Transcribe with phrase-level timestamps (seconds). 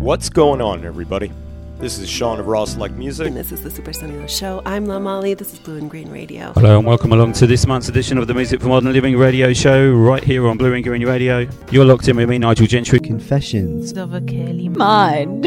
[0.00, 1.30] What's going on, everybody?
[1.76, 3.26] This is Sean of Raw Select Music.
[3.26, 4.62] And this is the Super Sunny Show.
[4.64, 5.34] I'm La Molly.
[5.34, 6.54] This is Blue and Green Radio.
[6.54, 9.52] Hello and welcome along to this month's edition of the Music for Modern Living radio
[9.52, 11.46] show, right here on Blue and Green Radio.
[11.70, 12.98] You're locked in with me, Nigel Gentry.
[12.98, 15.42] Confessions of a Curly Mind.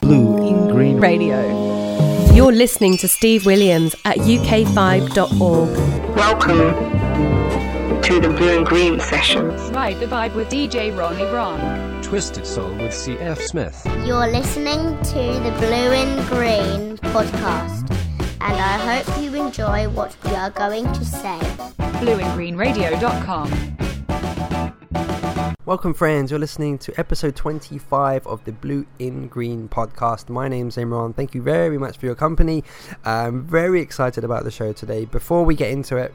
[0.00, 2.32] Blue in Green Radio.
[2.32, 6.16] You're listening to Steve Williams at uk5.org.
[6.16, 9.60] Welcome to the Blue and Green sessions.
[9.72, 11.87] Ride the vibe with DJ Ronnie Ron.
[12.02, 13.40] Twisted Soul with C.F.
[13.40, 13.82] Smith.
[14.04, 17.90] You're listening to the Blue and Green podcast,
[18.40, 21.38] and I hope you enjoy what we are going to say.
[22.00, 23.76] BlueandGreenRadio.com.
[25.66, 26.30] Welcome, friends.
[26.30, 30.30] You're listening to episode 25 of the Blue in Green podcast.
[30.30, 31.14] My name's Imran.
[31.14, 32.64] Thank you very much for your company.
[33.04, 35.04] I'm very excited about the show today.
[35.04, 36.14] Before we get into it,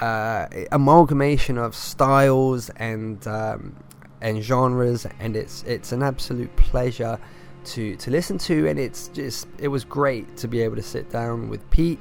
[0.00, 3.76] uh, amalgamation of styles and um,
[4.20, 7.18] and genres, and it's it's an absolute pleasure
[7.66, 11.10] to to listen to, and it's just it was great to be able to sit
[11.10, 11.98] down with Pete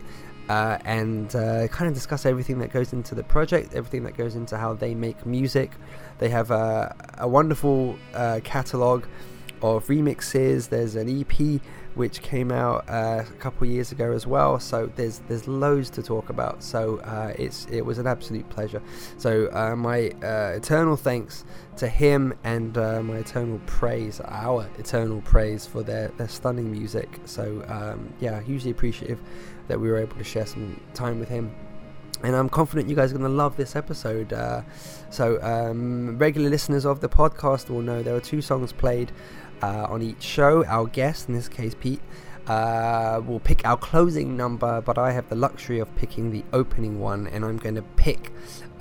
[0.50, 4.36] uh, and uh, kind of discuss everything that goes into the project, everything that goes
[4.36, 5.72] into how they make music.
[6.20, 9.06] They have a, a wonderful uh, catalog
[9.62, 10.70] of remixes.
[10.70, 11.62] There's an EP
[11.96, 14.60] which came out uh, a couple years ago as well.
[14.60, 16.64] So there's there's loads to talk about.
[16.64, 18.82] So uh, it's it was an absolute pleasure.
[19.18, 21.46] So uh, my uh, eternal thanks
[21.78, 27.20] to him and uh, my eternal praise, our eternal praise for their their stunning music.
[27.26, 29.20] So um, yeah, hugely appreciative
[29.68, 31.56] that we were able to share some time with him
[32.24, 34.32] and I'm confident you guys are going to love this episode.
[34.32, 34.62] Uh,
[35.10, 39.12] so, um, regular listeners of the podcast will know there are two songs played
[39.64, 40.66] uh, on each show.
[40.66, 42.02] Our guest, in this case Pete,
[42.48, 47.00] uh, will pick our closing number, but I have the luxury of picking the opening
[47.00, 48.32] one, and I'm going to pick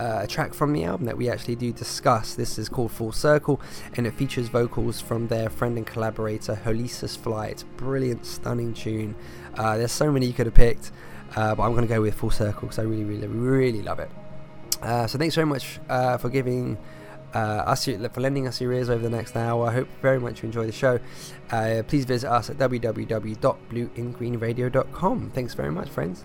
[0.00, 2.34] uh, a track from the album that we actually do discuss.
[2.34, 3.60] This is called Full Circle,
[3.94, 7.46] and it features vocals from their friend and collaborator Holysseus Fly.
[7.46, 9.14] It's brilliant, stunning tune.
[9.54, 10.90] Uh, there's so many you could have picked,
[11.36, 14.00] uh, but I'm going to go with Full Circle because I really, really, really love
[14.00, 14.10] it.
[14.82, 16.76] Uh, so thanks very much uh, for giving
[17.34, 19.68] uh, us for lending us your ears over the next hour.
[19.68, 21.00] I hope very much you enjoy the show.
[21.50, 25.30] Uh, please visit us at www.blueingreenradio.com.
[25.34, 26.24] Thanks very much, friends.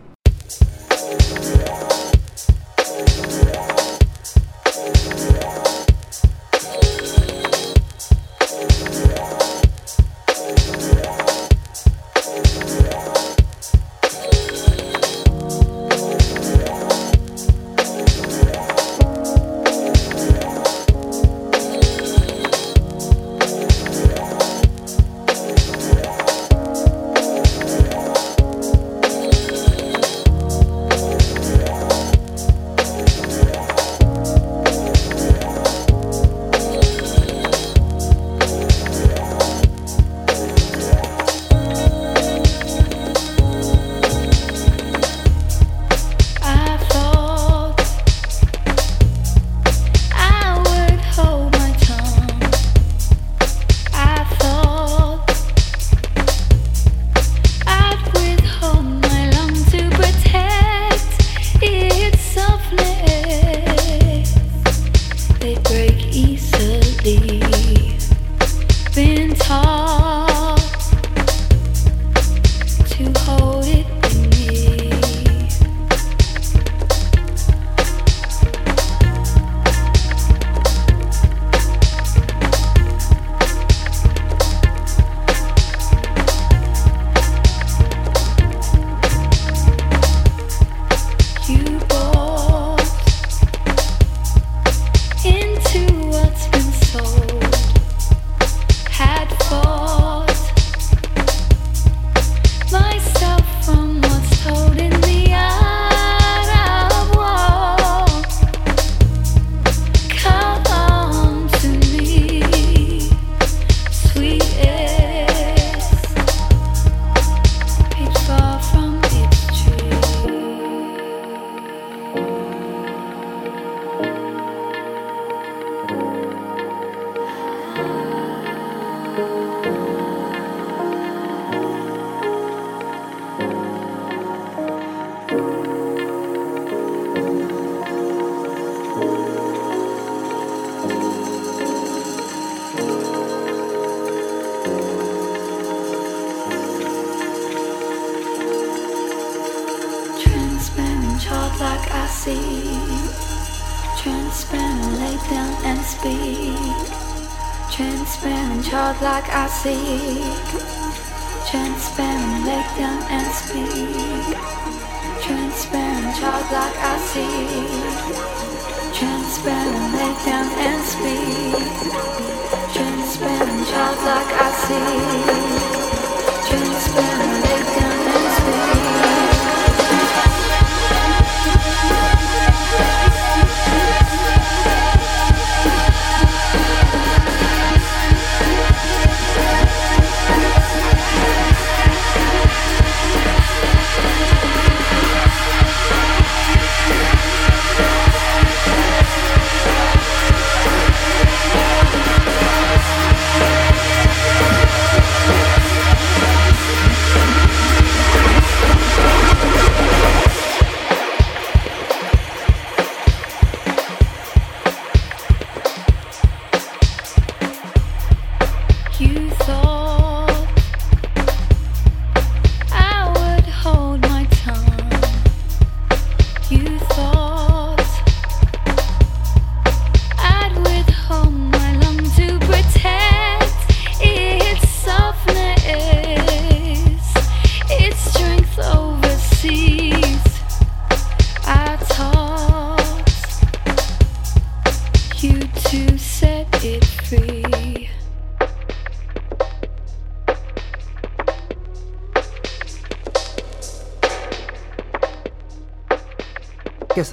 [159.64, 160.07] Childlike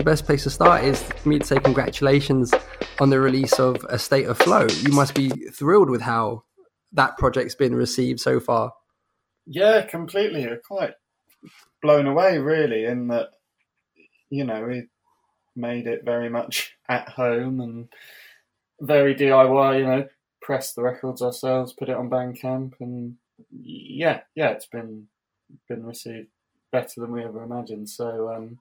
[0.04, 2.52] the best place to start is for me to say congratulations
[3.00, 4.66] on the release of A State of Flow.
[4.82, 6.44] You must be thrilled with how
[6.92, 8.74] that project's been received so far.
[9.46, 10.46] Yeah, completely.
[10.46, 10.92] We're quite
[11.80, 13.30] blown away, really, in that,
[14.28, 14.88] you know, we
[15.56, 17.88] made it very much at home and
[18.82, 20.06] very DIY, you know,
[20.42, 23.16] pressed the records ourselves, put it on Bandcamp, and
[23.50, 25.06] yeah, yeah, it's been
[25.66, 26.28] been received
[26.72, 27.88] better than we ever imagined.
[27.88, 28.58] So, um,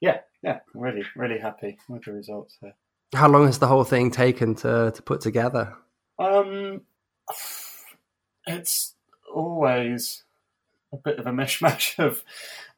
[0.00, 2.74] yeah, yeah, really, really happy with the results there.
[3.14, 5.74] How long has the whole thing taken to, to put together?
[6.18, 6.82] Um,
[8.46, 8.94] it's
[9.32, 10.24] always
[10.92, 12.22] a bit of a mishmash of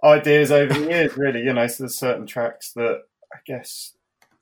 [0.03, 1.43] ideas over the years, really.
[1.43, 3.03] You know, so there's certain tracks that
[3.33, 3.93] I guess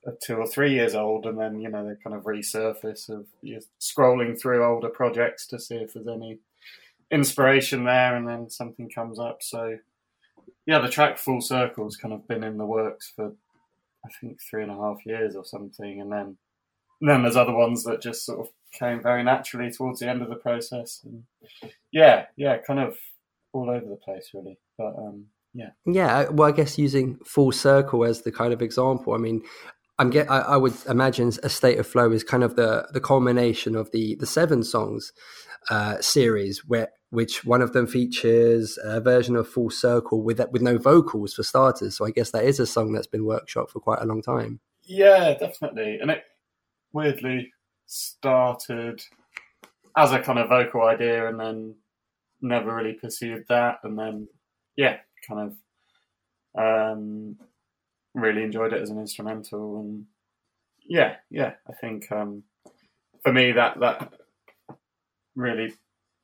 [0.06, 3.26] are two or three years old, and then you know they kind of resurface of
[3.42, 6.38] you're scrolling through older projects to see if there's any
[7.10, 9.42] inspiration there, and then something comes up.
[9.42, 9.78] So
[10.66, 13.32] yeah, the track Full Circle's kind of been in the works for
[14.04, 16.36] I think three and a half years or something, and then
[17.00, 20.22] and then there's other ones that just sort of came very naturally towards the end
[20.22, 21.24] of the process, and
[21.92, 22.96] yeah, yeah, kind of
[23.52, 24.58] all over the place really.
[24.78, 29.14] But um, yeah, Yeah, well, I guess using Full Circle as the kind of example.
[29.14, 29.42] I mean,
[29.98, 30.30] I'm get.
[30.30, 33.90] I, I would imagine a state of flow is kind of the the culmination of
[33.92, 35.12] the the seven songs
[35.70, 40.62] uh, series, where which one of them features a version of Full Circle with with
[40.62, 41.96] no vocals for starters.
[41.96, 44.60] So I guess that is a song that's been workshopped for quite a long time.
[44.84, 46.22] yeah, definitely, and it
[46.92, 47.52] weirdly
[47.86, 49.02] started
[49.96, 51.74] as a kind of vocal idea, and then
[52.40, 54.28] never really pursued that, and then
[54.76, 55.52] yeah, kind
[56.56, 57.36] of um,
[58.14, 60.06] really enjoyed it as an instrumental, and
[60.88, 62.44] yeah, yeah, I think um,
[63.22, 64.12] for me that that
[65.36, 65.74] really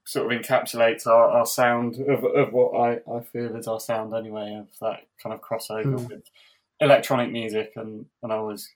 [0.04, 4.14] sort of encapsulates our, our sound of, of what I, I feel is our sound
[4.14, 6.08] anyway, of that kind of crossover Mm.
[6.08, 6.22] with
[6.80, 8.68] electronic music and, and I was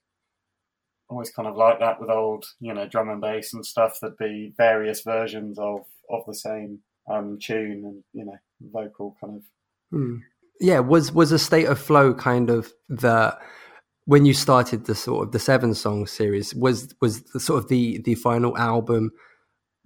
[1.08, 4.16] always kind of like that with old, you know, drum and bass and stuff, there'd
[4.16, 8.36] be various versions of, of the same um, tune and, you know,
[8.72, 9.42] vocal kind of
[9.92, 10.16] Hmm.
[10.60, 13.36] Yeah, was was a state of flow kind of the
[14.04, 17.68] when you started the sort of the seven song series was was the sort of
[17.68, 19.12] the the final album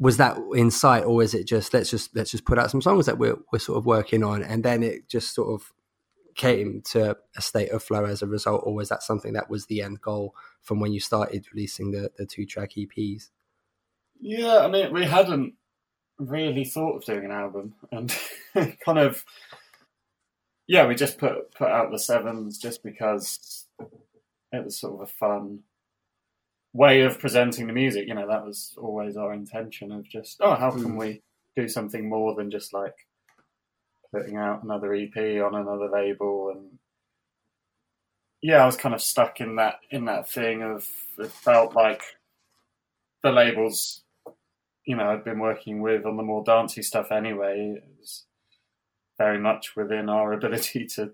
[0.01, 2.83] was that in sight or is it just let's just let's just put out some
[2.83, 5.73] songs that we're we're sort of working on and then it just sort of
[6.35, 9.67] came to a state of flow as a result or was that something that was
[9.67, 13.29] the end goal from when you started releasing the the two track EPs?
[14.21, 15.55] Yeah, I mean, we hadn't
[16.19, 18.15] really thought of doing an album, and
[18.85, 19.25] kind of,
[20.67, 23.67] yeah, we just put put out the sevens just because
[24.53, 25.61] it was sort of a fun
[26.73, 28.07] way of presenting the music.
[28.09, 30.97] You know, that was always our intention of just, oh, how can Mm.
[30.99, 31.23] we
[31.57, 32.95] do something more than just like
[34.13, 36.79] putting out another EP on another label and
[38.43, 40.87] yeah, I was kind of stuck in that in that thing of
[41.19, 42.03] it felt like
[43.23, 44.03] the labels,
[44.87, 47.75] you know, I'd been working with on the more dancey stuff anyway.
[47.77, 48.25] It was
[49.19, 51.13] very much within our ability to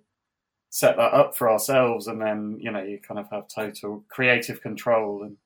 [0.71, 4.61] set that up for ourselves, and then you know you kind of have total creative
[4.63, 5.25] control.
[5.25, 5.37] And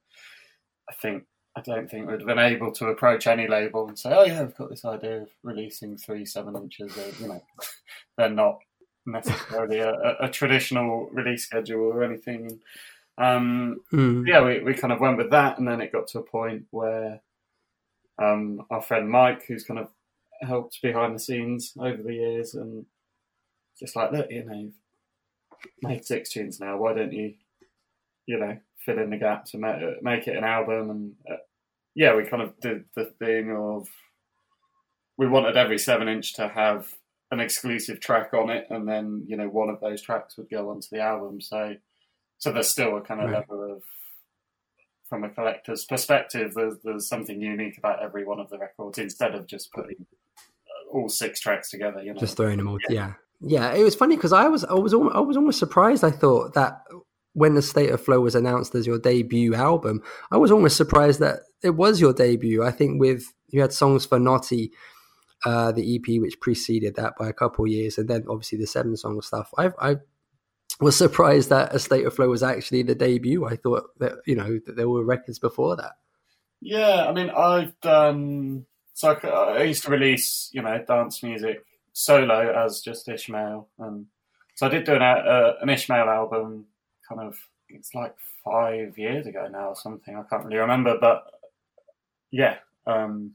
[0.90, 1.24] I think
[1.56, 4.42] I don't think we'd have been able to approach any label and say, "Oh yeah,
[4.42, 7.42] we've got this idea of releasing three seven inches." Or, you know,
[8.18, 8.58] they're not
[9.06, 12.60] necessarily a, a, traditional release schedule or anything.
[13.18, 14.26] Um, Mm.
[14.26, 16.66] yeah, we, we kind of went with that, and then it got to a point
[16.70, 17.20] where
[18.18, 19.88] um, our friend Mike, who's kind of
[20.42, 22.86] helped behind the scenes over the years, and
[23.78, 24.74] just like, look, you know, you've
[25.82, 26.76] made six tunes now.
[26.76, 27.34] Why don't you,
[28.26, 30.90] you know, fill in the gaps and make, make it an album?
[30.90, 31.36] And uh,
[31.94, 33.88] yeah, we kind of did the thing of
[35.16, 36.94] we wanted every seven inch to have
[37.30, 40.70] an exclusive track on it, and then you know one of those tracks would go
[40.70, 41.40] onto the album.
[41.40, 41.76] So,
[42.38, 43.38] so there's still a kind of Right.
[43.48, 43.82] level of
[45.10, 49.34] from a collector's perspective, there's, there's something unique about every one of the records instead
[49.34, 50.06] of just putting
[50.38, 52.00] uh, all six tracks together.
[52.00, 52.78] You know, just throwing them all.
[52.88, 53.72] Yeah, yeah.
[53.74, 56.04] It was funny because I was, I was, I was almost surprised.
[56.04, 56.82] I thought that
[57.32, 61.20] when the State of Flow was announced as your debut album, I was almost surprised
[61.20, 62.64] that it was your debut.
[62.64, 64.72] I think with you had songs for Knotty,
[65.44, 68.66] uh, the EP which preceded that by a couple of years, and then obviously the
[68.66, 69.50] seven song stuff.
[69.56, 69.96] I, I
[70.80, 73.46] was surprised that a State of Flow was actually the debut.
[73.46, 75.92] I thought that you know that there were records before that.
[76.60, 78.66] Yeah, I mean, I've done.
[78.94, 84.06] So I, I used to release, you know, dance music solo as just Ishmael, and
[84.56, 86.66] so I did do an, uh, an Ishmael album.
[87.10, 87.36] Kind of,
[87.68, 88.14] it's like
[88.44, 90.16] five years ago now or something.
[90.16, 91.24] I can't really remember, but
[92.30, 93.32] yeah, um,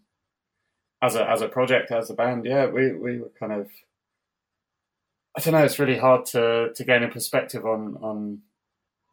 [1.01, 3.67] as a as a project, as a band, yeah, we we were kind of.
[5.38, 5.65] I don't know.
[5.65, 8.39] It's really hard to to gain a perspective on on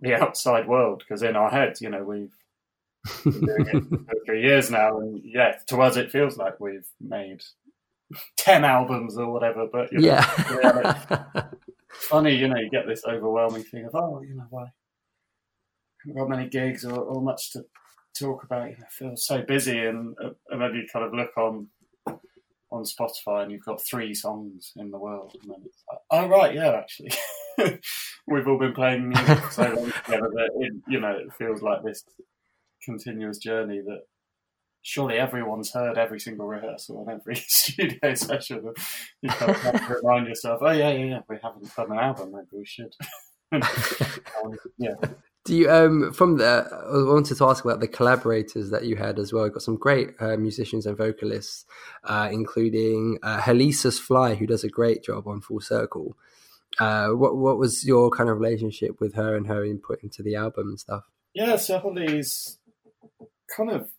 [0.00, 2.32] the outside world because in our heads, you know, we've
[3.24, 6.86] been doing it for three years now, and yeah, to us it feels like we've
[7.00, 7.42] made
[8.36, 9.66] ten albums or whatever.
[9.66, 11.44] But you know, Yeah.
[11.92, 14.66] Funny, you know, you get this overwhelming thing of oh, you know, why
[16.04, 17.64] haven't got many gigs or, or much to
[18.18, 18.70] talk about.
[18.70, 21.68] You know, feel so busy, and uh, and then you kind of look on
[22.70, 26.28] on Spotify and you've got three songs in the world, and then it's like, oh
[26.28, 27.12] right, yeah, actually.
[28.26, 31.82] We've all been playing music so long together that it, you know it feels like
[31.82, 32.04] this
[32.82, 34.02] continuous journey that
[34.82, 38.72] surely everyone's heard every single rehearsal and every studio session.
[39.22, 42.48] You have to remind yourself, oh yeah, yeah, yeah, we haven't done an album, maybe
[42.52, 42.94] we should.
[44.78, 44.94] Yeah.
[45.44, 49.18] Do you um from the I wanted to ask about the collaborators that you had
[49.18, 49.44] as well.
[49.44, 51.66] You've got some great uh, musicians and vocalists,
[52.04, 56.16] uh, including uh, Fly, who does a great job on Full Circle.
[56.78, 60.36] Uh, what what was your kind of relationship with her and her input into the
[60.36, 61.04] album and stuff?
[61.34, 62.58] Yeah, so Holly's
[63.54, 63.90] kind of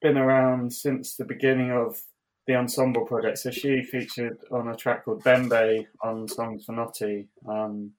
[0.00, 2.00] been around since the beginning of
[2.46, 3.38] the ensemble project.
[3.38, 7.28] So she featured on a track called Bembe on Songs for Knotty.
[7.48, 7.92] Um,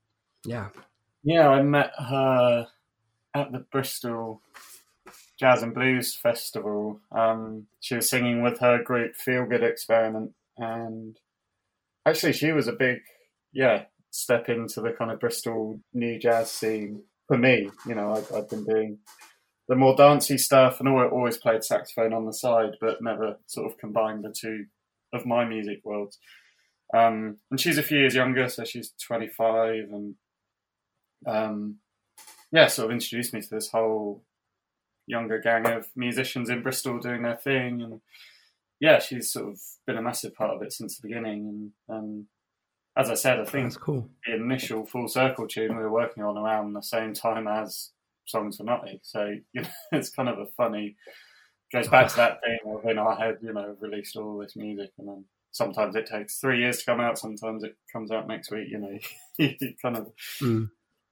[0.46, 0.70] Yeah,
[1.24, 2.68] yeah, I met her
[3.34, 4.42] at the Bristol
[5.40, 7.00] Jazz and Blues Festival.
[7.12, 11.18] Um, she was singing with her group Feel Good Experiment, and
[12.06, 13.00] actually, she was a big,
[13.54, 17.70] yeah, step into the kind of Bristol new jazz scene for me.
[17.88, 19.00] You know, I've, I've been doing
[19.72, 23.72] the more dancey stuff and al- always played saxophone on the side, but never sort
[23.72, 24.66] of combined the two
[25.14, 26.20] of my music worlds.
[26.94, 30.16] Um, and she's a few years younger, so she's 25, and
[31.26, 31.78] um,
[32.52, 34.26] yeah, sort of introduced me to this whole
[35.08, 38.02] younger gang of musicians in Bristol doing their thing, and
[38.82, 41.72] yeah, she's sort of been a massive part of it since the beginning.
[41.88, 42.28] And um,
[42.98, 44.10] as I said, I think that's cool.
[44.28, 47.92] the initial full circle tune we were working on around the same time as
[48.32, 50.96] Songs for Knotty, so you know, it's kind of a funny.
[51.72, 54.92] Goes back to that thing of in our head, you know, released all this music,
[54.98, 57.18] and then sometimes it takes three years to come out.
[57.18, 58.68] Sometimes it comes out next week.
[58.70, 58.98] You know,
[59.38, 60.12] you kind of
[60.42, 60.70] Mm.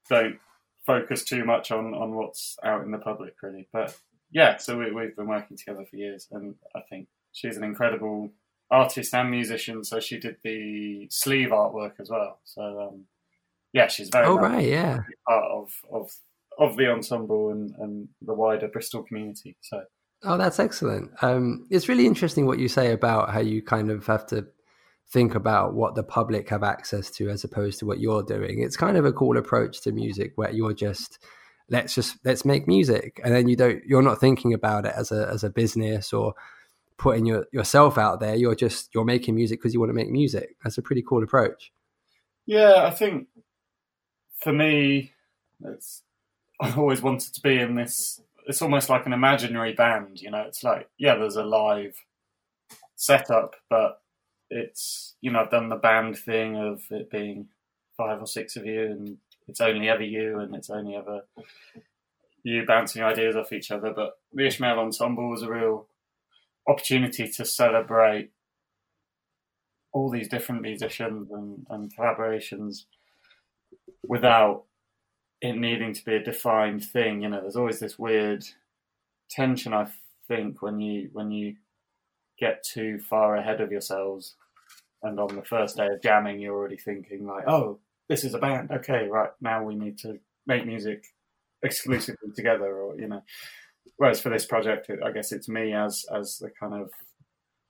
[0.09, 0.37] don't
[0.85, 3.67] focus too much on on what's out in the public, really.
[3.71, 3.95] But
[4.31, 8.31] yeah, so we, we've been working together for years, and I think she's an incredible
[8.69, 9.83] artist and musician.
[9.85, 12.39] So she did the sleeve artwork as well.
[12.43, 13.05] So um,
[13.71, 14.99] yeah, she's very Oh right, yeah.
[15.25, 16.11] part of of
[16.59, 19.57] of the ensemble and, and the wider Bristol community.
[19.61, 19.81] So
[20.23, 21.11] Oh, that's excellent.
[21.21, 24.45] Um, it's really interesting what you say about how you kind of have to
[25.09, 28.61] think about what the public have access to as opposed to what you're doing.
[28.61, 31.19] It's kind of a cool approach to music where you're just
[31.69, 35.11] let's just let's make music and then you don't you're not thinking about it as
[35.11, 36.33] a as a business or
[36.97, 40.09] putting your, yourself out there you're just you're making music because you want to make
[40.09, 41.71] music that's a pretty cool approach
[42.49, 43.27] Yeah, I think
[44.41, 45.13] for me,
[45.63, 46.01] it's
[46.59, 48.21] I always wanted to be in this.
[48.47, 50.41] It's almost like an imaginary band, you know.
[50.41, 51.95] It's like yeah, there's a live
[52.95, 54.01] setup, but
[54.49, 57.47] it's you know I've done the band thing of it being
[57.95, 61.21] five or six of you, and it's only ever you, and it's only ever
[62.43, 63.93] you bouncing ideas off each other.
[63.93, 65.87] But the Ishmael Ensemble was a real
[66.67, 68.31] opportunity to celebrate
[69.91, 72.85] all these different musicians and, and collaborations
[74.07, 74.65] without
[75.41, 77.21] it needing to be a defined thing.
[77.21, 78.45] You know, there's always this weird
[79.29, 79.73] tension.
[79.73, 79.87] I
[80.27, 81.55] think when you when you
[82.39, 84.35] get too far ahead of yourselves,
[85.03, 88.39] and on the first day of jamming, you're already thinking like, "Oh, this is a
[88.39, 88.71] band.
[88.71, 91.03] Okay, right now we need to make music
[91.63, 93.23] exclusively together," or you know.
[93.97, 96.89] Whereas for this project, I guess it's me as as the kind of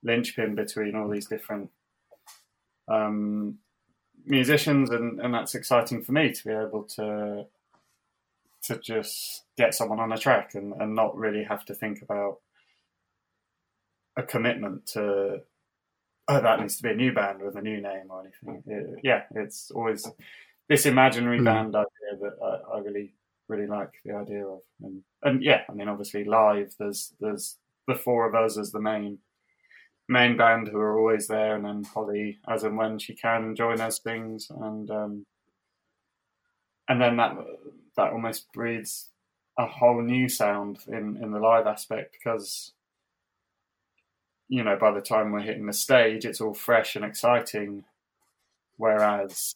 [0.03, 1.69] linchpin between all these different
[2.87, 3.59] um,
[4.25, 7.45] musicians, and, and that's exciting for me to be able to
[8.69, 12.37] to just get someone on a track and, and not really have to think about
[14.17, 15.41] a commitment to
[16.27, 18.63] oh that needs to be a new band with a new name or anything.
[18.67, 20.07] It- yeah, it's always
[20.67, 21.45] this imaginary Mm.
[21.45, 23.13] band idea that I, I really
[23.47, 27.95] really like the idea of, and and yeah, I mean obviously live there's there's the
[27.95, 29.17] four of us as the main
[30.07, 33.79] main band who are always there, and then Holly, as and when she can, join
[33.79, 35.25] us things, and um,
[36.87, 37.37] and then that
[37.95, 39.07] that almost breeds
[39.57, 42.73] a whole new sound in in the live aspect because
[44.47, 47.83] you know by the time we're hitting the stage, it's all fresh and exciting,
[48.77, 49.53] whereas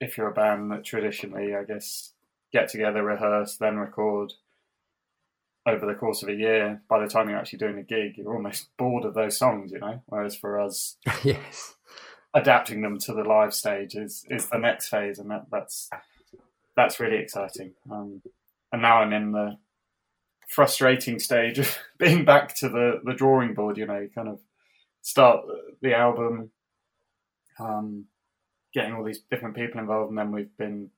[0.00, 2.12] if you're a band that traditionally, I guess,
[2.52, 4.34] get together, rehearse, then record
[5.66, 8.34] over the course of a year, by the time you're actually doing a gig, you're
[8.34, 10.02] almost bored of those songs, you know.
[10.06, 11.76] Whereas for us, yes
[12.36, 15.88] adapting them to the live stage is is the next phase, and that, that's
[16.76, 17.72] that's really exciting.
[17.90, 18.22] Um,
[18.72, 19.56] and now I'm in the
[20.48, 23.78] frustrating stage of being back to the the drawing board.
[23.78, 24.40] You know, kind of
[25.02, 25.44] start
[25.80, 26.50] the album,
[27.58, 28.04] um,
[28.72, 30.90] getting all these different people involved, and then we've been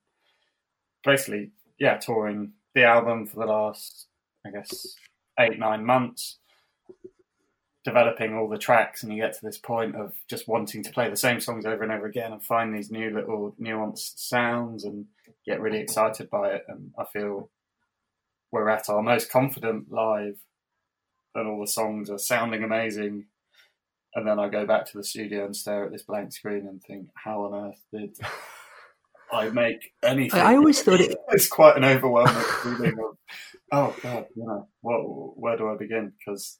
[1.03, 4.07] basically yeah touring the album for the last
[4.45, 4.95] I guess
[5.39, 6.37] eight nine months
[7.85, 11.09] developing all the tracks and you get to this point of just wanting to play
[11.09, 15.05] the same songs over and over again and find these new little nuanced sounds and
[15.49, 17.49] get really excited by it and I feel
[18.51, 20.37] we're at our most confident live
[21.33, 23.25] and all the songs are sounding amazing.
[24.15, 26.81] And then I go back to the studio and stare at this blank screen and
[26.83, 28.17] think how on earth did
[29.31, 30.39] I make anything?
[30.39, 33.17] I always thought it- it's quite an overwhelming feeling of
[33.71, 36.13] oh god you know what where do I begin?
[36.17, 36.57] Because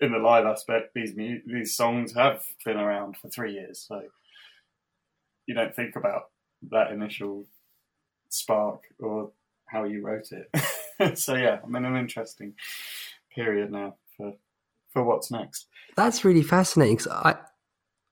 [0.00, 4.02] in the live aspect, these mu- these songs have been around for three years, so
[5.46, 6.24] you don't think about
[6.70, 7.46] that initial
[8.28, 9.30] spark or
[9.66, 11.18] how you wrote it.
[11.18, 12.54] so yeah, I'm in an interesting
[13.34, 14.34] period now for
[14.92, 15.66] for what's next.
[15.96, 16.96] That's really fascinating.
[16.98, 17.36] 'cause I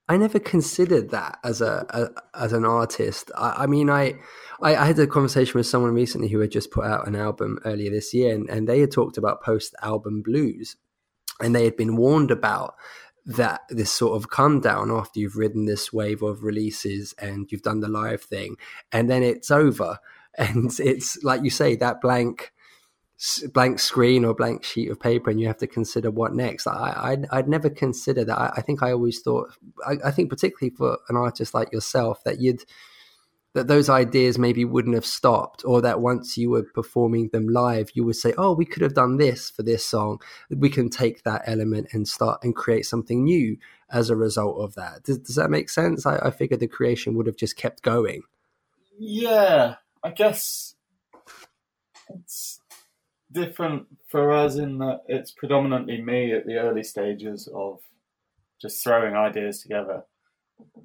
[0.09, 3.31] I never considered that as a, a as an artist.
[3.37, 4.17] I, I mean, I,
[4.61, 7.59] I I had a conversation with someone recently who had just put out an album
[7.65, 10.77] earlier this year, and, and they had talked about post album blues,
[11.41, 12.75] and they had been warned about
[13.27, 17.63] that this sort of come down after you've ridden this wave of releases and you've
[17.63, 18.57] done the live thing,
[18.93, 19.99] and then it's over,
[20.39, 22.53] and it's like you say that blank
[23.53, 26.67] blank screen or blank sheet of paper and you have to consider what next.
[26.67, 28.37] I i'd, I'd never consider that.
[28.39, 29.55] I, I think i always thought
[29.87, 32.65] I, I think particularly for an artist like yourself that you'd
[33.55, 37.91] that those ideas maybe wouldn't have stopped or that once you were performing them live
[37.95, 41.23] you would say oh we could have done this for this song we can take
[41.23, 43.57] that element and start and create something new
[43.91, 47.15] as a result of that does, does that make sense I, I figured the creation
[47.15, 48.23] would have just kept going
[48.99, 50.75] Yeah, I guess
[52.09, 52.61] it's
[53.31, 57.81] different for us in that it's predominantly me at the early stages of
[58.61, 60.05] just throwing ideas together.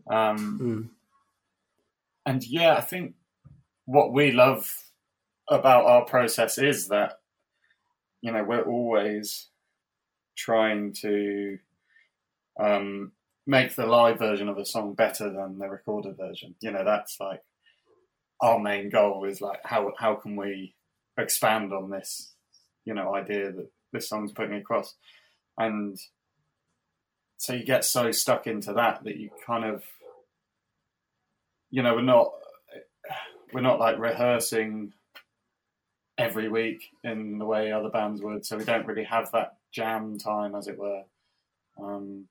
[0.10, 0.90] Um, Mm.
[2.30, 3.16] And yeah, I think
[3.86, 4.72] what we love
[5.50, 7.14] about our process is that
[8.22, 9.48] you know we're always
[10.38, 11.58] trying to
[12.60, 13.14] um,
[13.48, 16.54] make the live version of a song better than the recorded version.
[16.62, 17.42] You know, that's like
[18.40, 20.76] our main goal is like how how can we
[21.18, 22.36] expand on this
[22.86, 24.94] you know idea that this song's putting across
[25.58, 25.98] and
[27.38, 29.84] so you get so stuck into that that you kind of
[31.72, 32.32] you know we're not
[33.54, 34.94] we're not like rehearsing
[36.18, 38.46] every week in the way other bands would.
[38.46, 41.04] So we don't really have that jam time, as it were.
[41.82, 42.28] Um,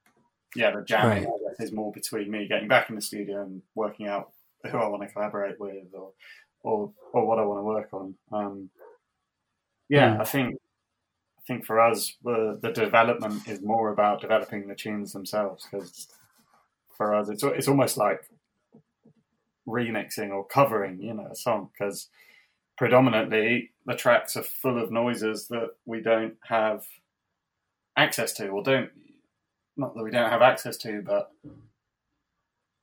[0.54, 1.32] yeah, the jamming Right.
[1.32, 4.30] I guess, is more between me getting back in the studio and working out
[4.70, 6.12] who I want to collaborate with or
[6.62, 8.14] or or what I want to work on.
[8.32, 8.70] Um,
[9.88, 10.20] yeah, Hmm.
[10.20, 10.56] I think
[11.38, 16.08] I think for us the the development is more about developing the tunes themselves because
[16.96, 18.28] for us it's it's almost like
[19.68, 22.08] remixing or covering, you know, a song because
[22.78, 26.86] predominantly the tracks are full of noises that we don't have
[27.96, 28.90] access to or don't
[29.76, 31.32] not that we don't have access to but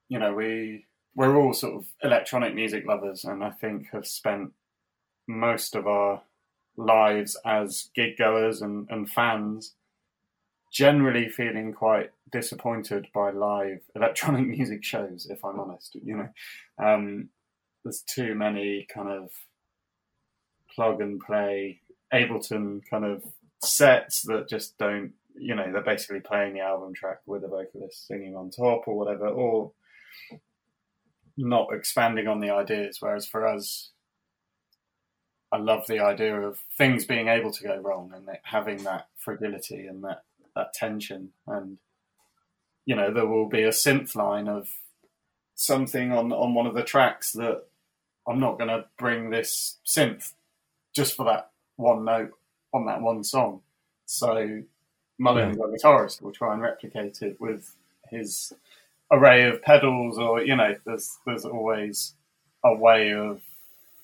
[0.10, 4.52] you know we we're all sort of electronic music lovers and i think have spent
[5.28, 6.22] most of our
[6.78, 9.74] lives as gig goers and, and fans
[10.74, 16.30] generally feeling quite disappointed by live electronic music shows if i'm honest you know.
[16.78, 17.30] Um,
[17.84, 19.32] there's too many kind of
[20.74, 21.82] plug and play
[22.14, 23.24] ableton kind of
[23.64, 28.08] sets that just don't you know they're basically playing the album track with a vocalist
[28.08, 29.72] singing on top or whatever or
[31.38, 32.98] not expanding on the ideas.
[33.00, 33.92] Whereas for us
[35.52, 39.88] i love the idea of things being able to go wrong and having that fragility
[39.88, 40.24] and that
[40.56, 41.30] that tension.
[41.48, 41.78] And
[42.86, 44.70] you know there will be a synth line of
[45.56, 47.64] something on on one of the tracks that
[48.28, 50.34] i'm not going to bring this synth
[50.94, 52.32] just for that one note
[52.74, 53.62] on that one song
[54.06, 54.64] so
[55.18, 57.76] Mullins, our guitarist, will try and replicate it with
[58.10, 58.54] his
[59.12, 62.14] array of pedals, or you know, there's there's always
[62.64, 63.42] a way of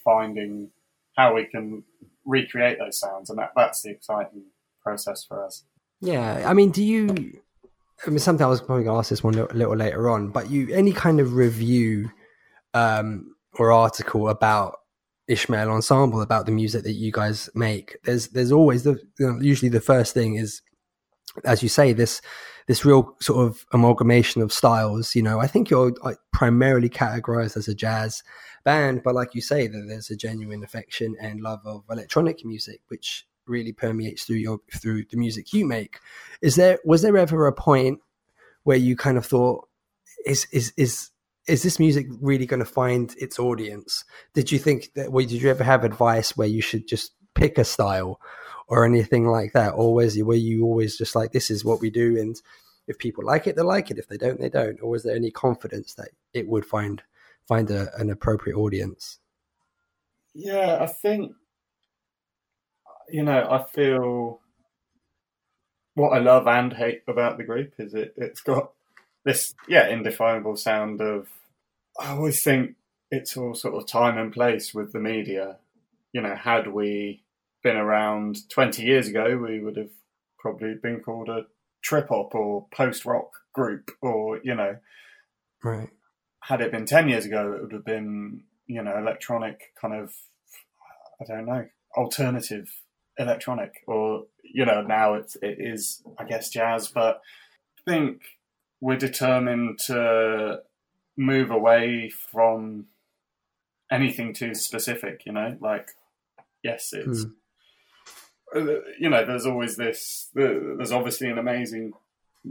[0.04, 0.70] finding
[1.18, 1.84] how we can
[2.26, 4.44] recreate those sounds, and that that's the exciting
[4.82, 5.64] process for us.
[6.00, 7.42] Yeah, I mean, do you?
[8.06, 10.30] I mean, something I was probably going to ask this one a little, later on,
[10.30, 12.10] but you any kind of review
[12.74, 14.78] um, or article about
[15.28, 17.98] Ishmael Ensemble about the music that you guys make?
[18.04, 20.62] There's there's always the you know, usually the first thing is,
[21.46, 22.22] as you say, this
[22.68, 25.16] this real sort of amalgamation of styles.
[25.16, 28.24] You know, I think you're like, primarily categorized as a jazz
[28.64, 32.82] band, but like you say, that there's a genuine affection and love of electronic music,
[32.88, 36.00] which really permeates through your through the music you make.
[36.42, 38.00] Is there was there ever a point
[38.64, 39.68] where you kind of thought,
[40.26, 41.12] is is is
[41.48, 44.04] is this music really going to find its audience?
[44.34, 45.12] Did you think that?
[45.12, 48.20] Well, did you ever have advice where you should just pick a style
[48.68, 51.90] or anything like that, or was were you always just like this is what we
[51.90, 52.42] do, and
[52.88, 53.98] if people like it, they like it.
[53.98, 54.82] If they don't, they don't.
[54.82, 57.04] Or was there any confidence that it would find
[57.48, 59.20] find a, an appropriate audience?
[60.34, 61.34] Yeah, I think
[63.12, 64.42] you know, I feel
[65.96, 68.72] what I love and hate about the group is it it's got
[69.26, 71.28] this yeah indefinable sound of
[72.00, 72.76] I always think
[73.10, 75.58] it's all sort of time and place with the media.
[76.14, 77.24] You know, had we
[77.64, 79.92] been around twenty years ago, we would have
[80.40, 81.46] probably been called a
[81.84, 84.78] trip hop or post rock group, or you know,
[85.64, 85.90] right.
[86.44, 90.14] Had it been ten years ago, it would have been you know electronic kind of
[91.22, 92.72] I don't know alternative
[93.18, 97.22] electronic, or you know now it's it is I guess jazz, but
[97.78, 98.22] I think
[98.80, 100.62] we're determined to
[101.18, 102.88] move away from
[103.92, 105.24] anything too specific.
[105.26, 105.90] You know, like
[106.64, 107.24] yes, it's.
[107.24, 107.30] Hmm.
[108.54, 110.30] Uh, You know, there's always this.
[110.34, 111.94] There's obviously an amazing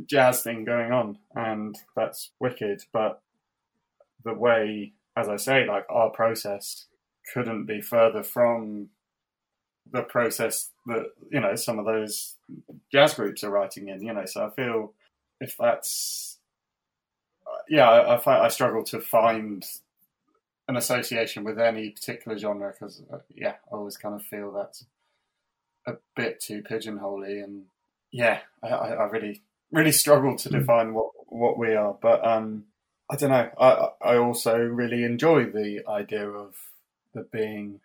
[0.06, 2.84] jazz thing going on, and that's wicked.
[2.92, 3.20] But
[4.24, 6.86] the way, as I say, like our process
[7.34, 8.88] couldn't be further from
[9.92, 12.36] the process that you know some of those
[12.92, 14.02] jazz groups are writing in.
[14.02, 14.92] You know, so I feel
[15.40, 16.38] if that's
[17.68, 19.64] yeah, I, I, I struggle to find
[20.68, 24.84] an association with any particular genre because uh, yeah, I always kind of feel that's
[25.86, 27.64] a bit too pigeonholy, and
[28.10, 31.96] yeah, I, I I really really struggle to define what what we are.
[32.00, 32.64] But um,
[33.10, 33.50] I don't know.
[33.58, 36.54] I I also really enjoy the idea of
[37.14, 37.80] there being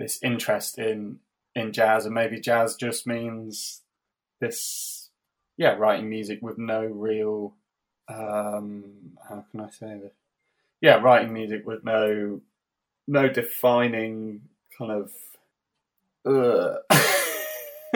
[0.00, 1.20] this interest in
[1.54, 3.82] in jazz, and maybe jazz just means
[4.40, 5.10] this
[5.56, 7.54] yeah, writing music with no real
[8.08, 10.12] um how can I say this?
[10.80, 12.40] Yeah, writing music with no
[13.06, 14.42] no defining
[14.76, 15.12] kind of
[16.24, 16.76] uh,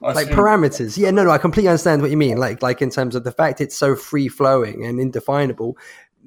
[0.00, 0.96] like parameters.
[0.96, 2.38] Yeah, no, no, I completely understand what you mean.
[2.38, 5.76] Like, like in terms of the fact it's so free flowing and indefinable,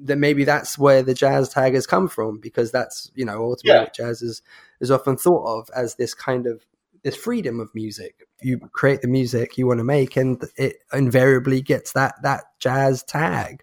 [0.02, 3.76] that maybe that's where the jazz tag has come from because that's you know ultimately
[3.78, 3.84] Yeah.
[3.84, 4.42] what jazz is
[4.80, 6.66] is often thought of as this kind of
[7.02, 8.26] this freedom of music.
[8.40, 13.02] You create the music you want to make, and it invariably gets that that jazz
[13.02, 13.62] tag.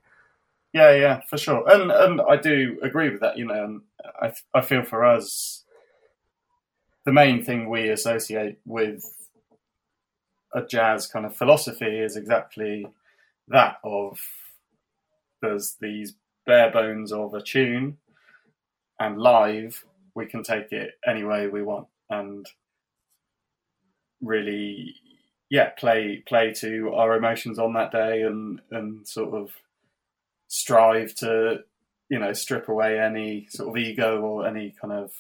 [0.73, 3.37] Yeah, yeah, for sure, and and I do agree with that.
[3.37, 3.81] You know, and
[4.21, 5.65] I I feel for us,
[7.05, 9.03] the main thing we associate with
[10.53, 12.87] a jazz kind of philosophy is exactly
[13.47, 14.19] that of
[15.41, 16.15] there's these
[16.51, 17.97] bare bones of a tune
[18.99, 19.85] and live
[20.15, 22.45] we can take it any way we want and
[24.21, 24.93] really
[25.49, 29.49] yeah play play to our emotions on that day and and sort of
[30.49, 31.59] strive to
[32.09, 35.11] you know strip away any sort of ego or any kind of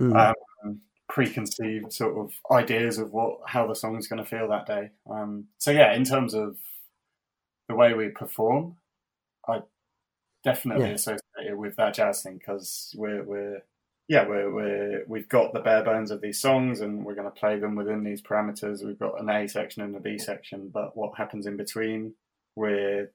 [0.00, 0.34] Mm.
[0.64, 4.90] um, preconceived sort of ideas of what how the song's going to feel that day.
[5.08, 6.56] Um, so yeah, in terms of
[7.68, 8.76] the way we perform,
[9.48, 9.60] I
[10.44, 10.94] definitely Yeah.
[10.94, 13.62] associate it with that jazz thing because we're we're
[14.08, 17.40] yeah we're we're we've got the bare bones of these songs and we're going to
[17.40, 18.84] play them within these parameters.
[18.84, 22.14] We've got an A section and a B section, but what happens in between,
[22.56, 23.10] we're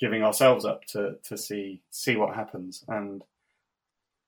[0.00, 3.22] giving ourselves up to to see see what happens and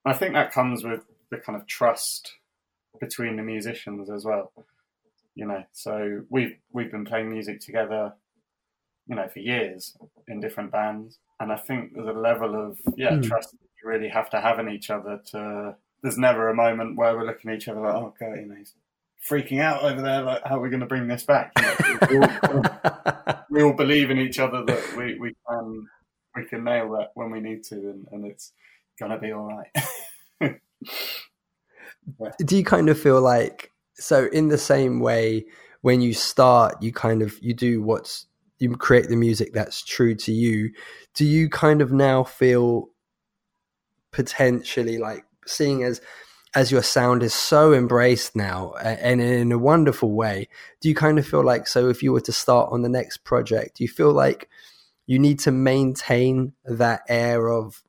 [0.04, 2.34] I think that comes with the kind of trust
[3.00, 4.52] between the musicians as well.
[5.34, 8.14] You know, so we've we've been playing music together,
[9.08, 9.96] you know, for years
[10.28, 13.24] in different bands, and I think there's a level of yeah Mm.
[13.24, 15.20] trust that you really have to have in each other.
[15.32, 18.46] To there's never a moment where we're looking at each other like, oh god, you
[18.46, 18.74] know, he's
[19.28, 20.22] freaking out over there.
[20.22, 21.52] Like, how are we going to bring this back?
[21.58, 22.64] You know, we, all,
[23.50, 25.88] we all believe in each other that we we can
[26.34, 28.52] we can nail that when we need to, and, and it's
[28.98, 30.60] gonna be all right.
[32.44, 35.44] do you kind of feel like so in the same way
[35.80, 38.26] when you start you kind of you do what's
[38.58, 40.70] you create the music that's true to you
[41.14, 42.88] do you kind of now feel
[44.12, 46.00] potentially like seeing as
[46.54, 50.48] as your sound is so embraced now and in a wonderful way
[50.80, 53.18] do you kind of feel like so if you were to start on the next
[53.18, 54.48] project do you feel like
[55.06, 57.82] you need to maintain that air of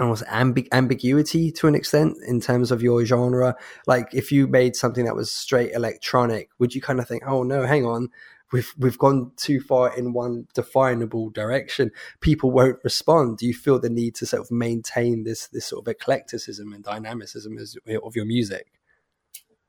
[0.00, 3.56] almost ambi- ambiguity to an extent in terms of your genre.
[3.86, 7.42] Like if you made something that was straight electronic, would you kind of think, "Oh
[7.42, 8.08] no, hang on,
[8.52, 11.90] we've we've gone too far in one definable direction.
[12.20, 15.86] People won't respond." Do you feel the need to sort of maintain this this sort
[15.86, 18.72] of eclecticism and dynamicism as, of your music?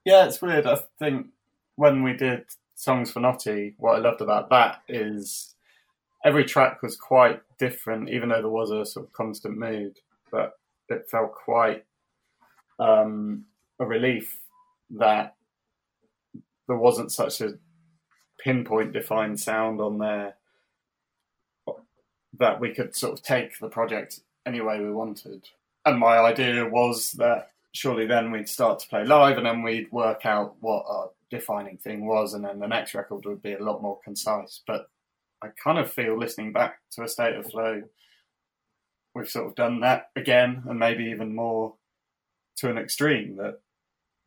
[0.05, 0.65] Yeah, it's weird.
[0.65, 1.27] I think
[1.75, 5.55] when we did songs for Knotty, what I loved about that is
[6.23, 9.99] every track was quite different, even though there was a sort of constant mood.
[10.31, 10.53] But
[10.89, 11.85] it felt quite
[12.79, 13.45] um,
[13.79, 14.39] a relief
[14.91, 15.35] that
[16.67, 17.53] there wasn't such a
[18.39, 20.35] pinpoint defined sound on there
[22.37, 25.47] that we could sort of take the project any way we wanted.
[25.85, 29.91] And my idea was that surely then we'd start to play live and then we'd
[29.91, 33.63] work out what our defining thing was and then the next record would be a
[33.63, 34.61] lot more concise.
[34.65, 34.89] But
[35.41, 37.83] I kind of feel listening back to a state of flow,
[39.13, 41.75] we've sort of done that again and maybe even more
[42.57, 43.59] to an extreme that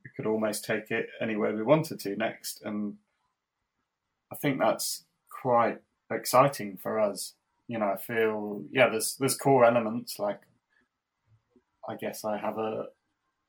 [0.04, 2.62] we could almost take it anywhere we wanted to next.
[2.62, 2.96] And
[4.32, 5.78] I think that's quite
[6.10, 7.34] exciting for us.
[7.68, 10.40] You know, I feel yeah, there's there's core elements like
[11.86, 12.86] I guess I have a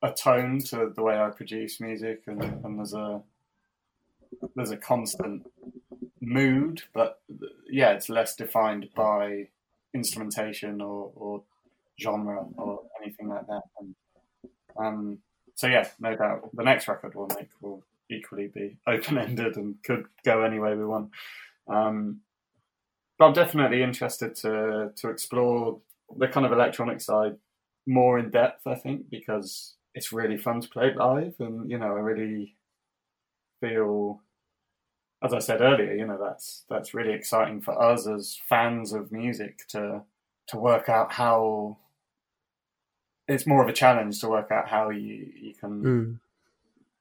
[0.02, 3.22] a tone to the way I produce music and, and there's a
[4.54, 5.46] there's a constant
[6.20, 7.20] mood, but
[7.70, 9.48] yeah, it's less defined by
[9.94, 11.42] instrumentation or, or
[11.98, 13.62] genre or anything like that.
[13.80, 13.94] And
[14.76, 15.18] um,
[15.54, 19.76] so yeah, no doubt the next record we'll make will equally be open ended and
[19.84, 21.10] could go any way we want.
[21.68, 22.20] Um,
[23.18, 25.80] but I'm definitely interested to to explore
[26.16, 27.36] the kind of electronic side
[27.86, 28.66] more in depth.
[28.66, 32.56] I think because it's really fun to play live, and you know, I really
[33.60, 34.20] feel,
[35.22, 39.12] as I said earlier, you know, that's that's really exciting for us as fans of
[39.12, 40.02] music to
[40.48, 41.78] to work out how.
[43.26, 46.20] It's more of a challenge to work out how you you can Mm.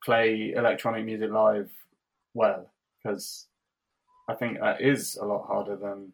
[0.03, 1.71] Play electronic music live
[2.33, 2.69] well
[3.01, 3.47] because
[4.29, 6.13] I think that is a lot harder than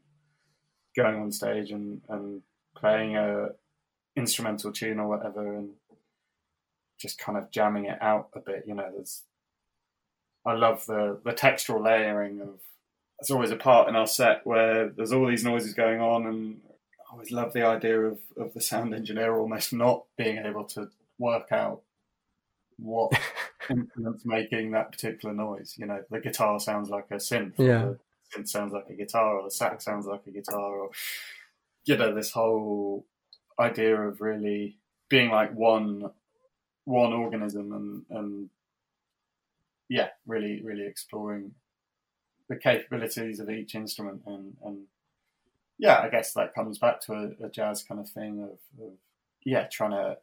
[0.95, 2.41] going on stage and, and
[2.75, 3.49] playing a
[4.15, 5.69] instrumental tune or whatever and
[6.99, 8.65] just kind of jamming it out a bit.
[8.67, 9.23] You know, there's
[10.45, 12.59] I love the the textural layering of.
[13.19, 16.61] There's always a part in our set where there's all these noises going on, and
[17.09, 20.89] I always love the idea of of the sound engineer almost not being able to
[21.17, 21.81] work out
[22.77, 23.11] what
[23.69, 25.75] instrument's making that particular noise.
[25.77, 27.53] You know, the guitar sounds like a synth.
[27.57, 27.93] Yeah.
[28.35, 30.89] Synth sounds like a guitar, or the sax sounds like a guitar, or
[31.85, 33.05] you know, this whole
[33.59, 34.77] idea of really
[35.09, 36.11] being like one
[36.85, 38.49] one organism and and
[39.89, 41.51] yeah, really really exploring
[42.47, 44.85] the capabilities of each instrument and and
[45.77, 48.93] yeah, I guess that comes back to a, a jazz kind of thing of, of
[49.43, 50.17] yeah, trying to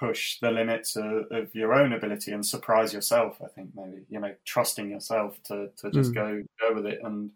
[0.00, 3.38] push the limits of, of your own ability and surprise yourself.
[3.44, 6.14] I think maybe you know trusting yourself to to just Mm.
[6.14, 7.30] go go with it and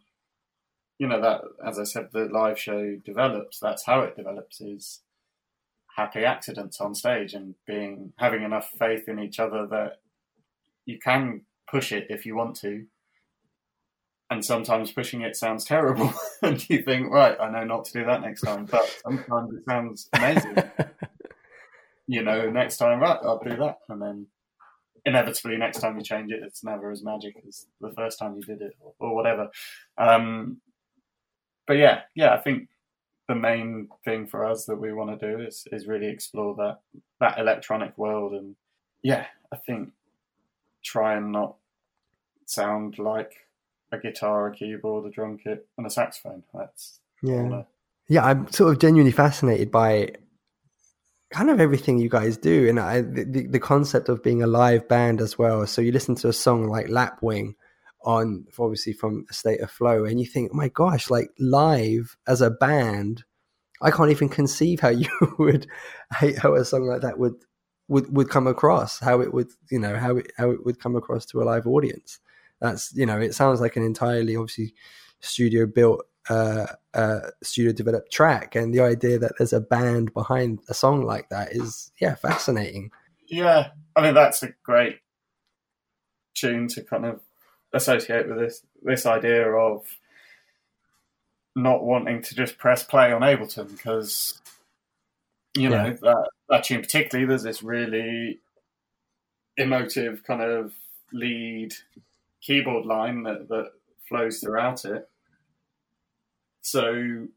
[0.98, 3.61] you know that as I said the live show develops.
[3.61, 5.03] That's how it develops is
[5.96, 10.00] happy accidents on stage and being having enough faith in each other that
[10.87, 12.87] you can push it if you want to.
[14.31, 18.05] And sometimes pushing it sounds terrible, and you think, right, I know not to do
[18.07, 18.64] that next time.
[18.64, 20.57] But sometimes it sounds amazing.
[22.07, 24.27] you know, next time, right, I'll do that, and then
[25.05, 28.43] inevitably, next time you change it, it's never as magic as the first time you
[28.43, 29.51] did it, or, or whatever.
[29.99, 30.61] Um,
[31.67, 32.69] but yeah, yeah, I think
[33.29, 36.81] the main thing for us that we want to do is is really explore that
[37.21, 38.55] that electronic world, and
[39.03, 39.90] yeah, I think
[40.83, 41.57] try and not
[42.47, 43.47] sound like
[43.93, 46.43] a guitar, a keyboard, a drum kit, and a saxophone.
[46.53, 47.62] That's Yeah.
[48.07, 50.12] Yeah, I'm sort of genuinely fascinated by
[51.35, 54.87] kind of everything you guys do, and I, the, the concept of being a live
[54.88, 55.66] band as well.
[55.66, 57.55] So you listen to a song like Lapwing
[58.05, 62.16] on, obviously from A State of Flow, and you think, oh my gosh, like live
[62.29, 63.25] as a band,
[63.83, 65.66] I can't even conceive how you would
[66.12, 67.35] how a song like that would
[67.88, 70.94] would would come across, how it would you know how it how it would come
[70.94, 72.20] across to a live audience.
[72.61, 74.73] That's you know, it sounds like an entirely obviously
[75.18, 80.61] studio built uh, uh, studio developed track, and the idea that there's a band behind
[80.69, 82.91] a song like that is yeah fascinating.
[83.29, 84.99] Yeah, I mean that's a great
[86.35, 87.21] tune to kind of
[87.73, 89.85] associate with this this idea of
[91.57, 94.41] not wanting to just press play on Ableton because
[95.57, 95.97] you know Yeah.
[96.03, 98.41] that that tune particularly there's this really
[99.57, 100.73] emotive kind of
[101.13, 101.73] lead
[102.41, 103.71] keyboard line that, that
[104.09, 105.09] flows throughout it.
[106.64, 107.29] So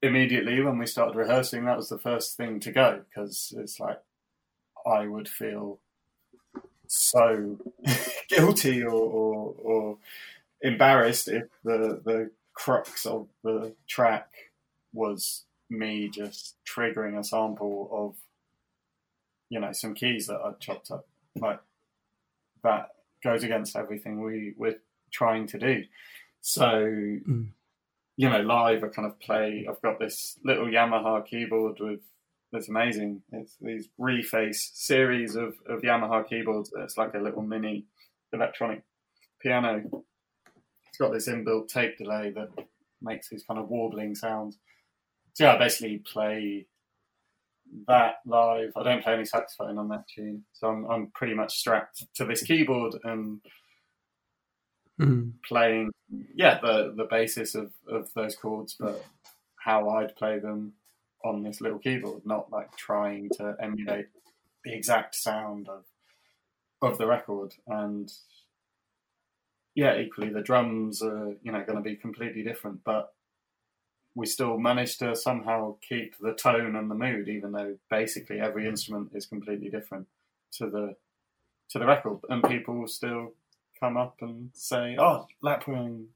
[0.00, 4.00] immediately when we started rehearsing, that was the first thing to go because it's like
[4.86, 5.80] I would feel
[6.86, 7.58] so
[8.28, 9.98] guilty or, or, or
[10.62, 14.30] embarrassed if the the crux of the track
[14.94, 18.14] was me just triggering a sample of
[19.50, 21.06] you know some keys that I'd chopped up.
[21.36, 21.60] Like
[22.62, 25.84] that goes against everything we we're trying to do.
[26.40, 27.48] So mm.
[28.16, 32.00] You know live I kind of play I've got this little Yamaha keyboard with
[32.52, 36.72] it's amazing it's these reface series of, of Yamaha keyboards.
[36.76, 37.86] It's like a little mini
[38.32, 38.82] electronic
[39.40, 39.82] piano.
[40.88, 42.50] It's got this inbuilt tape delay that
[43.02, 44.58] makes these kind of warbling sounds.
[45.32, 46.66] So yeah I basically play
[47.88, 48.70] that live.
[48.76, 52.24] I don't play any saxophone on that tune, so I'm I'm pretty much strapped to
[52.24, 53.40] this keyboard and
[55.00, 55.32] Mhm.
[55.42, 55.90] playing
[56.34, 59.04] yeah the the basis of of those chords, but
[59.56, 60.74] how I'd play them
[61.24, 64.06] on this little keyboard, not like trying to emulate
[64.64, 65.84] the exact sound of
[66.82, 68.12] of the record and
[69.74, 73.12] yeah equally the drums are you know going to be completely different but
[74.14, 78.66] we still managed to somehow keep the tone and the mood, even though basically every
[78.68, 80.06] instrument is completely different
[80.52, 80.94] to the
[81.70, 83.32] to the record, and people still
[83.78, 86.06] come up and say, "Oh, Lapwing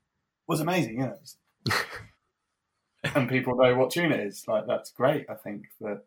[0.47, 1.75] was amazing," yeah.
[3.15, 4.47] and people know what tune it is.
[4.49, 5.27] Like that's great.
[5.29, 6.03] I think that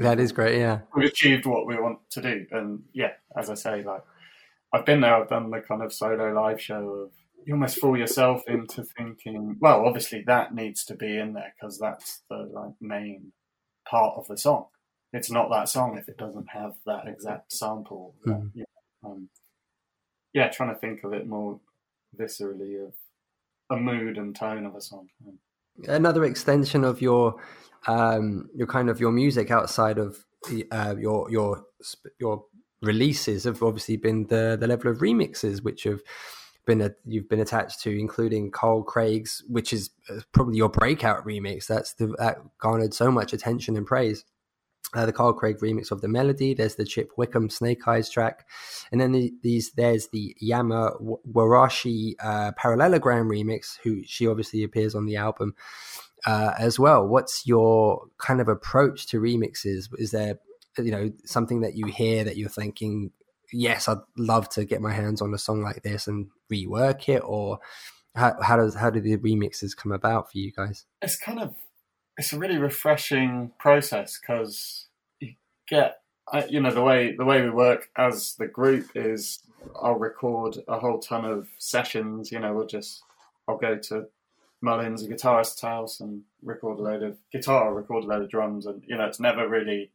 [0.00, 0.80] That is great, yeah.
[0.94, 4.02] we've achieved what we want to do, and yeah, as I say, like
[4.72, 5.14] I've been there.
[5.14, 7.10] I've done the kind of solo live show of
[7.46, 11.78] you almost fool yourself into thinking, well, obviously that needs to be in there because
[11.78, 13.32] that's the like main
[13.86, 14.66] part of the song.
[15.12, 18.14] It's not that song if it doesn't have that exact sample.
[18.24, 18.50] that, Mhm.
[18.54, 18.64] you
[19.02, 19.28] know, um,
[20.34, 21.58] yeah, trying to think of it more
[22.18, 22.92] viscerally of
[23.70, 25.08] a mood and tone of a song.
[25.88, 27.36] Another extension of your
[27.86, 30.24] um, your kind of your music outside of
[30.70, 31.64] uh, your your
[32.18, 32.44] your
[32.82, 36.02] releases have obviously been the the level of remixes which have
[36.66, 41.24] been a, you've been attached to, including Carl Craig's, which is uh, probably your breakout
[41.26, 41.66] remix.
[41.66, 44.24] That's the that garnered so much attention and praise.
[44.94, 46.54] Uh, the Carl Craig remix of the melody.
[46.54, 48.46] There's the Chip Wickham Snake Eyes track,
[48.92, 50.92] and then the, these there's the Yama
[51.30, 55.54] Warashi uh, Parallelogram remix, who she obviously appears on the album
[56.26, 57.06] uh, as well.
[57.06, 59.88] What's your kind of approach to remixes?
[59.98, 60.38] Is there
[60.78, 63.10] you know something that you hear that you're thinking
[63.54, 67.22] yes, I'd love to get my hands on a song like this and rework it,
[67.24, 67.60] or
[68.14, 70.84] how, how does how do the remixes come about for you guys?
[71.02, 71.54] it's kind of
[72.16, 74.83] it's a really refreshing process because
[75.68, 76.00] get
[76.32, 79.40] I, you know the way the way we work as the group is
[79.80, 82.30] I'll record a whole ton of sessions.
[82.30, 83.02] You know, we'll just
[83.48, 84.06] I'll go to
[84.60, 88.66] Mullins, a guitarist's house, and record a load of guitar, record a load of drums,
[88.66, 89.90] and you know it's never really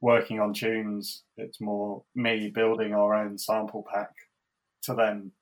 [0.00, 1.22] working on tunes.
[1.36, 4.10] It's more me building our own sample pack
[4.82, 5.32] to then,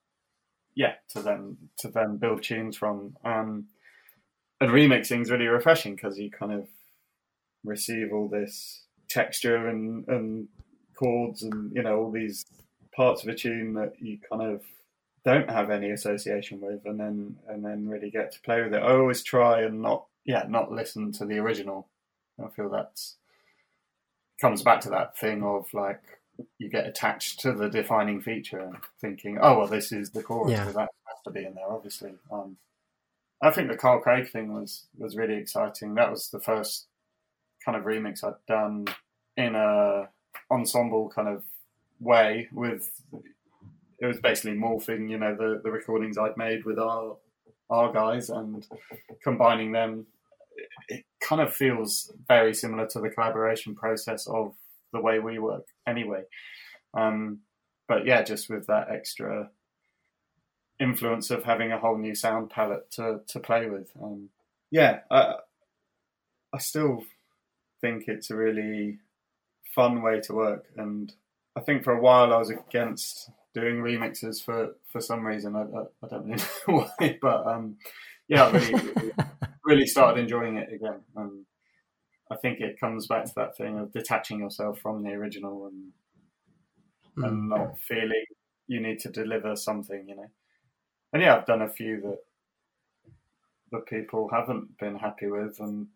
[0.75, 3.15] yeah, to then to then build tunes from.
[3.23, 3.67] Um,
[4.59, 6.67] and remixing is really refreshing because you kind of
[7.63, 10.47] receive all this texture and and
[10.95, 12.45] chords and you know all these
[12.95, 14.61] parts of a tune that you kind of
[15.23, 18.81] don't have any association with and then and then really get to play with it.
[18.83, 21.87] I always try and not yeah, not listen to the original.
[22.43, 23.17] I feel that's
[24.39, 26.01] comes back to that thing of like
[26.57, 30.51] you get attached to the defining feature and thinking, oh well, this is the chorus,
[30.53, 30.65] Yeah.
[30.65, 32.13] so that has to be in there, obviously.
[32.31, 32.57] Um,
[33.43, 35.95] I think the Carl Craig thing was was really exciting.
[35.95, 36.87] That was the first
[37.63, 38.87] kind of remix I'd done
[39.37, 40.09] in a
[40.49, 41.43] ensemble kind of
[41.99, 42.91] way with
[44.01, 47.17] it was basically morphing, you know, the, the recordings I'd made with our
[47.69, 48.67] our guys and
[49.23, 50.07] combining them.
[50.89, 54.53] It, kind of feels very similar to the collaboration process of
[54.91, 56.23] the way we work, anyway.
[56.93, 57.39] Um,
[57.87, 59.49] but yeah, just with that extra
[60.79, 63.91] influence of having a whole new sound palette to to play with.
[64.01, 64.29] Um,
[64.71, 65.35] yeah, I,
[66.51, 67.03] I still
[67.81, 68.99] think it's a really
[69.75, 71.13] fun way to work, and
[71.55, 75.55] I think for a while I was against doing remixes for for some reason.
[75.55, 77.77] I, I, I don't really know why, but um,
[78.27, 79.11] yeah, I really, really
[79.65, 81.01] really started enjoying it again.
[81.15, 81.45] And
[82.31, 85.91] I think it comes back to that thing of detaching yourself from the original and
[87.17, 88.23] and not feeling
[88.67, 90.31] you need to deliver something, you know.
[91.11, 92.19] And yeah, I've done a few that
[93.71, 95.87] that people haven't been happy with, and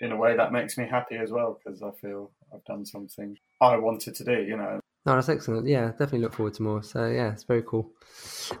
[0.00, 3.36] in a way that makes me happy as well because I feel I've done something
[3.60, 4.80] I wanted to do, you know.
[5.06, 5.66] No, that's excellent.
[5.66, 6.82] Yeah, definitely look forward to more.
[6.82, 7.92] So yeah, it's very cool.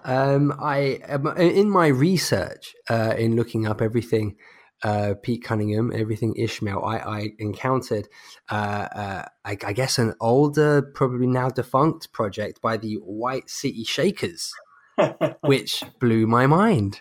[0.04, 4.36] Um, I um, in my research uh, in looking up everything
[4.82, 8.08] uh, Pete Cunningham, everything Ishmael, I, I encountered,
[8.50, 8.54] uh,
[8.94, 14.52] uh, I, I guess, an older, probably now defunct project by the White City Shakers,
[15.42, 17.00] which blew my mind.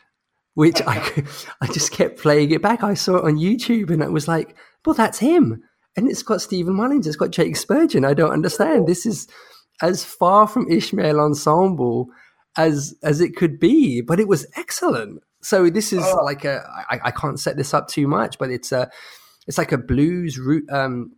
[0.56, 1.24] Which I,
[1.62, 2.84] I just kept playing it back.
[2.84, 5.64] I saw it on YouTube and it was like, well, that's him.
[5.96, 8.06] And it's got Stephen Mullins, it's got Jake Spurgeon.
[8.06, 8.88] I don't understand.
[8.88, 9.28] This is
[9.82, 12.08] as far from Ishmael Ensemble
[12.58, 15.22] as as it could be, but it was excellent.
[15.42, 16.24] So this is Oh.
[16.24, 18.90] like a I, I can't set this up too much, but it's a
[19.48, 21.12] it's like a blues root um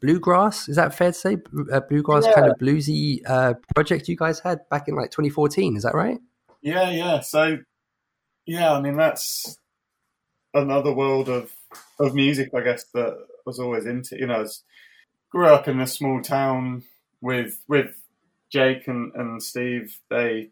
[0.00, 0.68] bluegrass.
[0.68, 1.36] Is that fair to say?
[1.72, 5.76] A bluegrass kind of bluesy uh, project you guys had back in like 2014.
[5.76, 6.18] Is that right?
[6.62, 7.20] Yeah, yeah.
[7.20, 7.58] So,
[8.46, 9.58] yeah, I mean that's
[10.54, 11.52] another world of
[11.98, 14.18] of music, I guess that I was always into.
[14.18, 14.46] You know, I
[15.30, 16.84] grew up in a small town
[17.20, 18.00] with with
[18.50, 19.98] Jake and, and Steve.
[20.10, 20.50] They,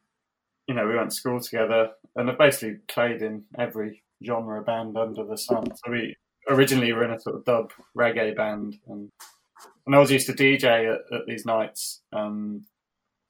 [0.66, 4.96] you know, we went to school together, and I basically played in every genre band
[4.96, 5.66] under the sun.
[5.76, 6.16] So we
[6.48, 9.10] originally were in a sort of dub reggae band, and
[9.86, 12.66] and I was used to DJ at, at these nights um,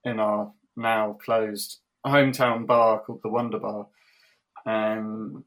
[0.05, 3.87] in our now closed hometown bar called the Wonder Bar,
[4.65, 5.45] and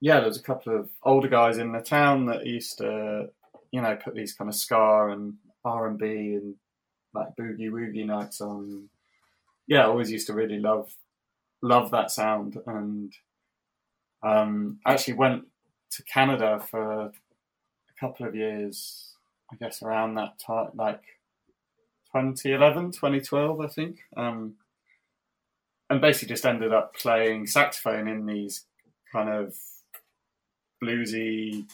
[0.00, 3.28] yeah, there was a couple of older guys in the town that used to,
[3.70, 6.54] you know, put these kind of ska and R and B and
[7.12, 8.88] like boogie woogie nights on.
[9.66, 10.94] Yeah, I always used to really love
[11.62, 13.12] love that sound, and
[14.22, 15.44] um, actually went
[15.92, 17.12] to Canada for a
[17.98, 19.14] couple of years.
[19.52, 21.02] I guess around that time, like
[22.14, 23.98] 2011, 2012, I think.
[24.16, 24.54] Um,
[25.90, 28.64] and basically just ended up playing saxophone in these
[29.12, 29.54] kind of
[30.82, 31.66] bluesy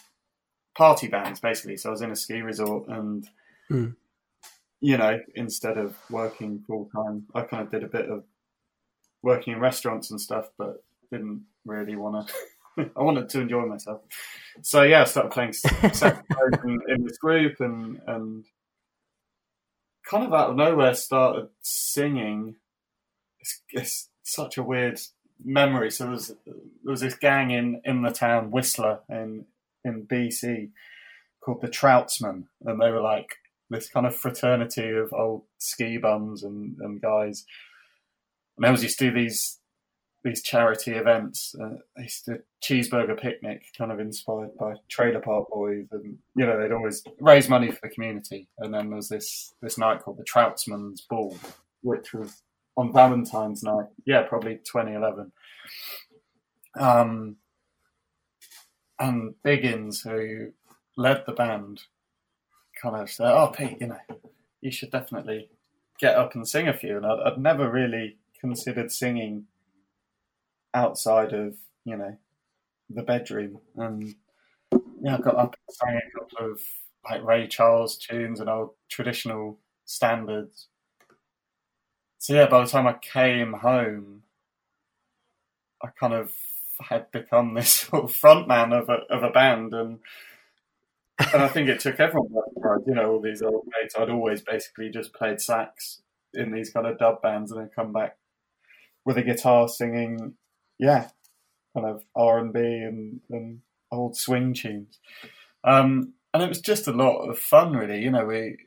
[0.76, 1.76] party bands, basically.
[1.76, 3.28] So I was in a ski resort and,
[3.70, 3.96] Mm.
[4.80, 8.24] you know, instead of working full time, I kind of did a bit of
[9.22, 12.34] working in restaurants and stuff, but didn't really want to.
[12.96, 14.02] I wanted to enjoy myself.
[14.62, 16.20] So yeah, I started playing saxophone
[16.64, 18.44] in, in this group and, and
[20.08, 22.56] kind of out of nowhere started singing.
[23.46, 25.00] It's, it's such a weird
[25.44, 25.90] memory.
[25.90, 29.46] So there was there was this gang in, in the town Whistler in
[29.84, 30.70] in BC
[31.40, 33.36] called the Troutsmen, and they were like
[33.70, 37.44] this kind of fraternity of old ski bums and, and guys.
[38.56, 39.58] And they always used to do these
[40.24, 41.54] these charity events.
[41.60, 46.46] Uh, they used to cheeseburger picnic, kind of inspired by Trailer Park Boys, and you
[46.46, 48.48] know they'd always raise money for the community.
[48.58, 51.36] And then there was this this night called the Troutsman's Ball,
[51.82, 52.42] which was
[52.76, 53.86] on Valentine's night.
[54.04, 55.32] Yeah, probably 2011.
[56.78, 57.36] Um,
[58.98, 60.52] and Biggins, who
[60.96, 61.82] led the band,
[62.80, 63.98] kind of said, "Oh, Pete, you know,
[64.60, 65.50] you should definitely
[65.98, 69.46] get up and sing a few." And I'd, I'd never really considered singing
[70.74, 72.16] outside of you know
[72.90, 74.14] the bedroom, and
[75.02, 76.60] yeah, I got up and sang a couple of
[77.08, 80.68] like Ray Charles tunes and old traditional standards.
[82.18, 84.22] So yeah, by the time I came home,
[85.82, 86.32] I kind of
[86.80, 89.98] had become this sort of frontman of a of a band, and
[91.32, 92.82] and I think it took everyone by surprise.
[92.86, 93.94] You know, all these old mates.
[93.98, 96.02] I'd always basically just played sax
[96.34, 98.16] in these kind of dub bands, and then come back
[99.04, 100.34] with a guitar singing,
[100.78, 101.08] yeah,
[101.74, 103.60] kind of R and B and
[103.90, 104.98] old swing tunes.
[105.64, 108.02] Um, and it was just a lot of fun, really.
[108.02, 108.58] You know, we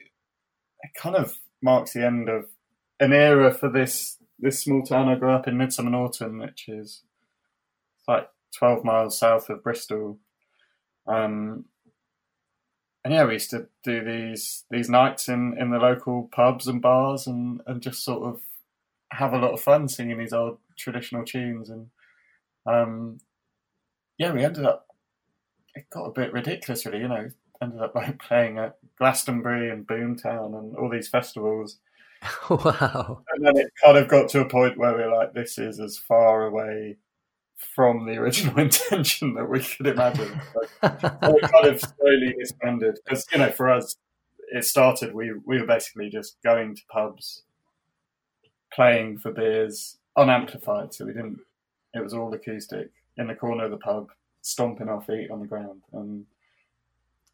[0.82, 2.46] it kind of marks the end of
[3.00, 7.04] an era for this this small town I grew up in, Midsomer Norton, which is
[8.08, 10.18] like twelve miles south of Bristol.
[11.08, 11.66] Um,
[13.04, 16.82] and yeah, we used to do these these nights in, in the local pubs and
[16.82, 18.42] bars, and, and just sort of
[19.12, 21.70] have a lot of fun singing these old traditional tunes.
[21.70, 21.88] And
[22.66, 23.20] um,
[24.18, 24.88] yeah, we ended up
[25.76, 27.00] it got a bit ridiculous, really.
[27.00, 27.30] You know,
[27.62, 31.78] ended up like playing at Glastonbury and Boomtown and all these festivals.
[32.50, 33.22] wow.
[33.34, 35.80] And then it kind of got to a point where we are like, this is
[35.80, 36.98] as far away
[37.56, 40.42] from the original intention that we could imagine.
[40.54, 40.98] So, so
[41.36, 43.00] it kind of slowly disbanded.
[43.04, 43.96] Because, you know, for us,
[44.52, 47.44] it started, we, we were basically just going to pubs,
[48.74, 50.94] playing for beers, unamplified.
[50.94, 51.40] So we didn't,
[51.94, 54.10] it was all acoustic in the corner of the pub,
[54.42, 55.82] stomping our feet on the ground.
[55.94, 56.26] And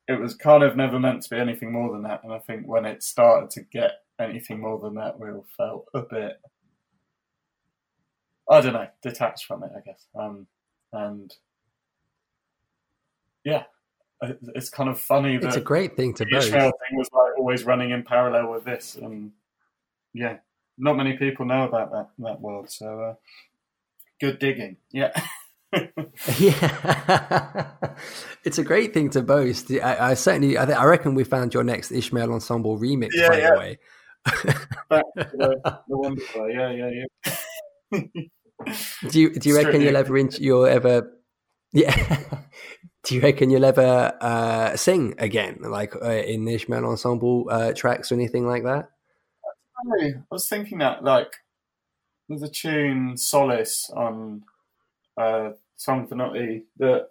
[0.07, 2.23] it was kind of never meant to be anything more than that.
[2.23, 5.87] And I think when it started to get anything more than that, we all felt
[5.93, 6.39] a bit,
[8.49, 10.05] I don't know, detached from it, I guess.
[10.17, 10.47] Um,
[10.93, 11.33] and
[13.43, 13.63] yeah,
[14.21, 16.47] it's kind of funny that It's a great thing to the boast.
[16.47, 19.31] Ishmael thing was like always running in parallel with this, and
[20.13, 20.37] yeah,
[20.77, 22.71] not many people know about that that world.
[22.71, 23.13] So uh,
[24.19, 25.11] good digging, yeah.
[26.37, 27.71] yeah,
[28.45, 29.71] it's a great thing to boast.
[29.71, 33.25] I, I certainly, I, th- I reckon we found your next Ishmael Ensemble remix Yeah,
[33.25, 33.53] straight yeah.
[33.53, 33.79] away.
[34.89, 36.89] Back to the, the Wonderful, yeah, yeah,
[37.91, 37.99] yeah.
[39.09, 41.11] Do you do you reckon you'll ever you'll ever
[41.71, 42.19] yeah?
[43.03, 47.73] do you reckon you'll ever uh, sing again, like uh, in the Ishmael Ensemble uh,
[47.73, 48.89] tracks or anything like that?
[50.01, 51.35] I was thinking that like
[52.27, 54.43] there's a tune Solace on
[55.17, 57.09] uh, Song for Knotty that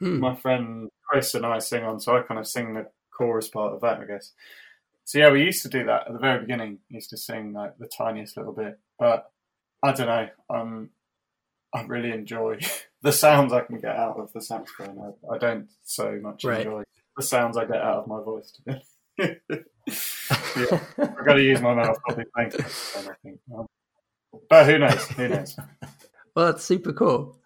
[0.00, 0.20] Hmm.
[0.20, 3.72] my friend Chris and I sing on, so I kind of sing the chorus part
[3.72, 4.32] of that, I guess.
[5.06, 6.78] So yeah, we used to do that at the very beginning.
[6.88, 9.30] Used to sing like the tiniest little bit, but
[9.82, 10.28] I don't know.
[10.50, 10.90] Um,
[11.72, 12.58] I really enjoy
[13.02, 15.14] the sounds I can get out of the saxophone.
[15.30, 16.58] I, I don't so much Right.
[16.66, 16.82] enjoy
[17.16, 18.52] the sounds I get out of my voice.
[18.66, 18.80] to
[19.18, 19.34] yeah,
[20.98, 21.96] I've got to use my mouth.
[22.08, 23.38] I'll be playing I think.
[23.56, 23.66] Um,
[24.50, 25.06] but who knows?
[25.08, 25.56] Who knows?
[26.34, 27.38] Well, that's super cool.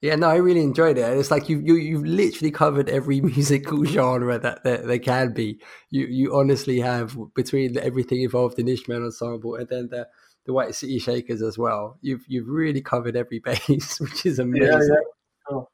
[0.00, 1.18] Yeah, no, I really enjoyed it.
[1.18, 5.60] It's like you you you've literally covered every musical genre that, that there can be.
[5.90, 10.06] You you honestly have between everything involved in Ishmael Ensemble and then the
[10.46, 11.98] the White City Shakers as well.
[12.00, 14.68] You've you've really covered every base, which is amazing.
[14.68, 15.00] Yeah, yeah.
[15.48, 15.70] Cool.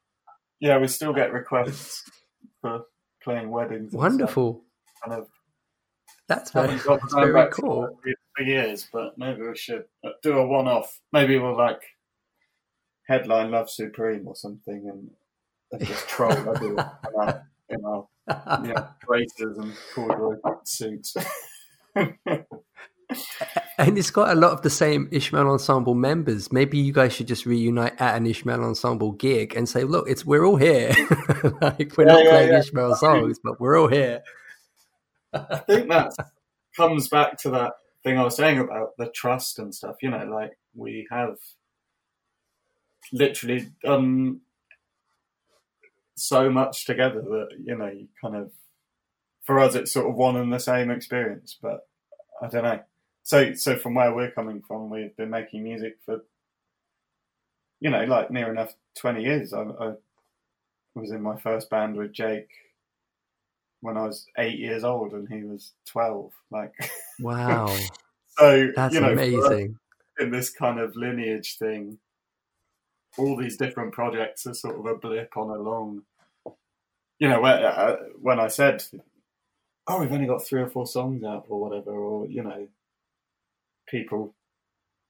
[0.59, 2.09] Yeah, we still get requests
[2.61, 2.85] for
[3.23, 3.93] playing weddings.
[3.93, 4.63] Wonderful.
[5.03, 5.27] Kind of
[6.27, 7.99] That's very, that's very cool.
[8.35, 10.99] for years, but maybe we should uh, do a one-off.
[11.13, 11.81] Maybe we'll like
[13.07, 15.09] headline Love Supreme or something, and,
[15.71, 18.07] and just troll everyone in our, in our
[18.63, 21.15] you know, braces and corduroy suits.
[23.77, 26.51] And it's got a lot of the same Ishmael Ensemble members.
[26.51, 30.25] Maybe you guys should just reunite at an Ishmael Ensemble gig and say, "Look, it's
[30.25, 30.89] we're all here.
[31.61, 32.59] like we're Yeah, not yeah, playing yeah.
[32.59, 34.21] Ishmael songs, but we're all here."
[35.33, 36.13] I think that
[36.77, 39.97] comes back to that thing I was saying about the trust and stuff.
[40.01, 41.35] You know, like we have
[43.11, 44.41] literally done
[46.15, 48.51] so much together that you know, you kind of
[49.43, 51.57] for us, it's sort of one and the same experience.
[51.61, 51.87] But
[52.41, 52.79] I don't know.
[53.23, 56.21] So, so from where we're coming from, we've been making music for
[57.79, 59.53] you know, like near enough twenty years.
[59.53, 59.93] I, I
[60.95, 62.49] was in my first band with Jake
[63.81, 66.31] when I was eight years old and he was twelve.
[66.49, 66.73] Like,
[67.19, 67.75] Wow,
[68.37, 69.77] so that's you know, amazing.
[70.19, 71.97] in this kind of lineage thing,
[73.17, 76.03] all these different projects are sort of a blip on a long.
[77.19, 78.83] You know, when, uh, when I said,
[79.87, 82.67] "Oh, we've only got three or four songs out," or whatever, or you know,
[83.87, 84.35] people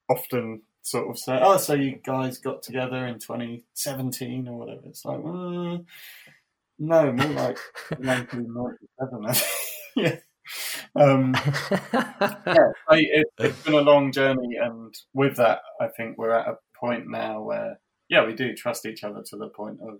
[0.09, 5.05] often sort of say, "Oh, so you guys got together in 2017 or whatever." It's
[5.05, 5.19] like,
[6.79, 7.57] no, more like
[7.97, 9.25] 1997.
[9.25, 9.41] I
[9.95, 10.15] yeah.
[10.95, 11.33] Um,
[11.93, 16.47] yeah, I, it, it's been a long journey, and with that, I think we're at
[16.47, 17.79] a point now where,
[18.09, 19.99] yeah, we do trust each other to the point of,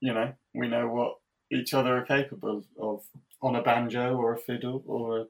[0.00, 1.16] you know, we know what
[1.52, 3.02] each other are capable of
[3.42, 5.26] on a banjo or a fiddle or a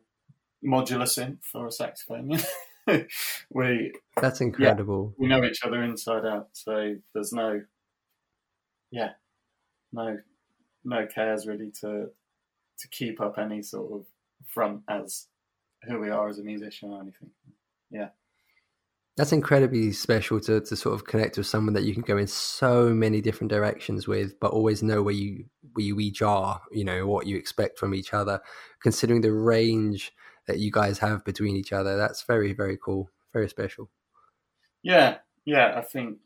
[0.65, 2.39] modular synth or a saxophone.
[3.51, 5.15] we That's incredible.
[5.19, 7.63] yeah, we know each other inside out, so there's no
[8.91, 9.11] yeah
[9.93, 10.19] no
[10.85, 12.09] no cares really to
[12.79, 14.07] to keep up any sort of
[14.47, 15.27] front as
[15.85, 17.31] who we are as a musician or anything.
[17.91, 18.09] Yeah.
[19.17, 22.27] That's incredibly special to, to sort of connect with someone that you can go in
[22.27, 26.85] so many different directions with, but always know where you where you each are, you
[26.85, 28.41] know, what you expect from each other,
[28.83, 30.13] considering the range
[30.47, 31.97] that you guys have between each other.
[31.97, 33.11] That's very, very cool.
[33.33, 33.89] Very special.
[34.83, 36.19] Yeah, yeah, I think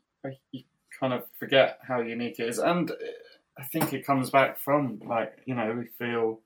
[0.51, 0.63] you
[0.99, 2.59] kind of forget how unique it is.
[2.59, 2.91] And
[3.57, 6.41] I think it comes back from, like, you know, we feel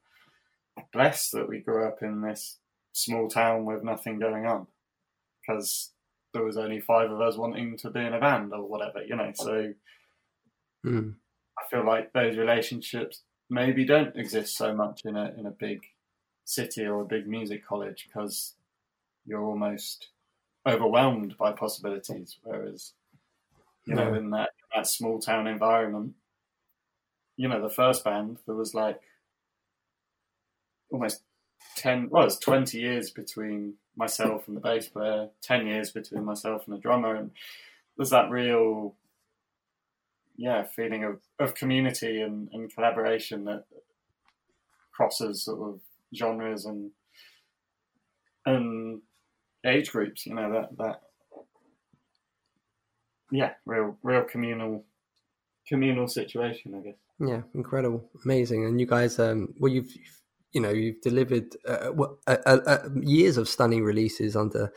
[0.91, 2.59] blessed that we grew up in this
[2.91, 4.67] small town with nothing going on
[5.41, 5.92] because
[6.33, 9.15] there was only five of us wanting to be in a band or whatever, you
[9.15, 9.31] know.
[9.35, 9.73] So
[10.85, 11.13] mm.
[11.57, 15.81] I feel like those relationships maybe don't exist so much in a in a big
[16.45, 18.55] city or a big music college because
[19.25, 20.09] you're almost
[20.67, 22.37] overwhelmed by possibilities.
[22.43, 22.93] Whereas,
[23.85, 26.13] you know, in that that small town environment,
[27.37, 29.01] you know, the first band there was like
[30.89, 31.21] almost
[31.77, 36.63] ten, well, it's twenty years between myself and the bass player, ten years between myself
[36.65, 37.31] and the drummer, and
[37.97, 38.95] there's that real,
[40.35, 43.65] yeah, feeling of, of community and, and collaboration that
[44.91, 45.79] crosses sort of
[46.15, 46.91] genres and
[48.45, 49.01] and
[49.65, 50.25] age groups.
[50.25, 51.01] You know that that
[53.31, 54.85] yeah, real real communal
[55.67, 56.95] communal situation, I guess.
[57.19, 60.22] Yeah, incredible, amazing, and you guys, um, well, you've, you've
[60.53, 61.91] you know, you've delivered uh,
[62.27, 64.71] uh, uh, uh, years of stunning releases under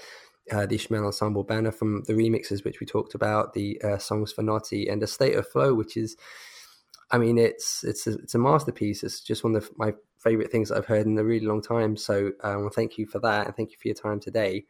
[0.51, 4.33] uh, the Ishmael Ensemble banner, from the remixes which we talked about, the uh, songs
[4.33, 6.17] for Knotty, and a State of Flow, which is,
[7.11, 9.03] I mean, it's it's a, it's a masterpiece.
[9.05, 11.97] It's just one of my favorite things that I've heard in a really long time.
[11.97, 14.65] So, um, thank you for that, and thank you for your time today,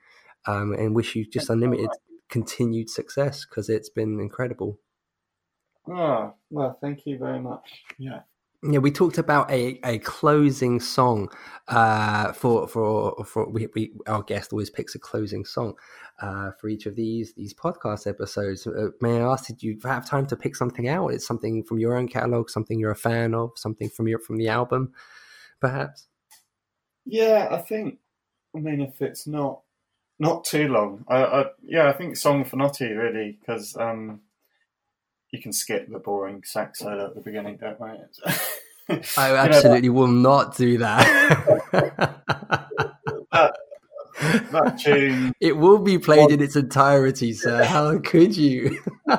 [0.46, 1.90] um, and wish you just unlimited
[2.28, 4.80] continued success because it's been incredible.
[5.88, 7.84] Oh, well, thank you very much.
[7.98, 8.22] Yeah.
[8.69, 11.31] Yeah, we talked about a, a closing song
[11.69, 15.75] uh, for for for we, we our guest always picks a closing song
[16.21, 18.67] uh, for each of these these podcast episodes.
[18.67, 21.09] Uh, may I ask, did you have time to pick something out?
[21.09, 24.37] It's something from your own catalog, something you're a fan of, something from your from
[24.37, 24.93] the album,
[25.61, 26.09] perhaps.
[27.05, 27.99] Yeah, I think.
[28.55, 29.61] I mean, if it's not
[30.19, 34.23] not too long, I, I yeah, I think song for Knotty really because um,
[35.31, 37.99] you can skip the boring sax solo at the beginning, don't worry.
[38.89, 41.62] I You know, absolutely will not do that.
[43.33, 43.57] that,
[44.20, 45.33] that tune.
[45.41, 47.64] it will be played in its entirety, sir.
[47.64, 48.81] How could you?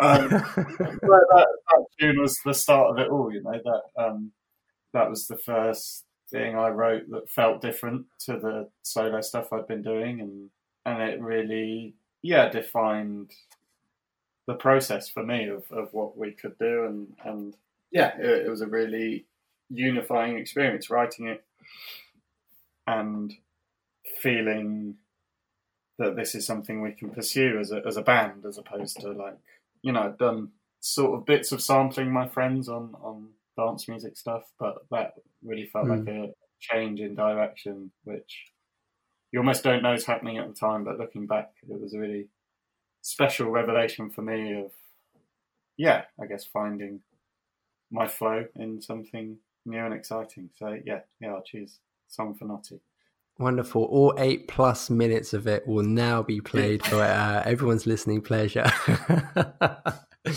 [0.00, 3.60] Um, that, that tune was the start of it all, you know.
[3.64, 4.32] That um,
[4.92, 9.66] that was the first thing I wrote that felt different to the solo stuff I'd
[9.66, 10.50] been doing, and
[10.86, 13.32] and it really, yeah, defined
[14.48, 17.54] the process for me of, of what we could do, and and
[17.92, 19.26] yeah, it, it was a really
[19.70, 21.44] unifying experience writing it
[22.86, 23.34] and
[24.20, 24.96] feeling
[25.98, 29.12] that this is something we can pursue as a as a band, as opposed to
[29.12, 29.36] like
[29.82, 34.16] you know, I've done sort of bits of sampling my friends on on dance music
[34.16, 36.06] stuff, but that really felt Mm.
[36.06, 38.46] like a change in direction, which
[39.30, 41.98] you almost don't know is happening at the time, but looking back, it was a
[41.98, 42.28] really
[43.02, 44.72] special revelation for me of,
[45.76, 47.00] yeah, I guess finding
[47.90, 50.50] my flow in something new and exciting.
[50.56, 51.78] So yeah, yeah, I'll choose
[52.08, 52.80] Song for Knotty.
[53.38, 53.84] Wonderful.
[53.84, 58.68] All eight plus minutes of it will now be played for uh, everyone's listening pleasure.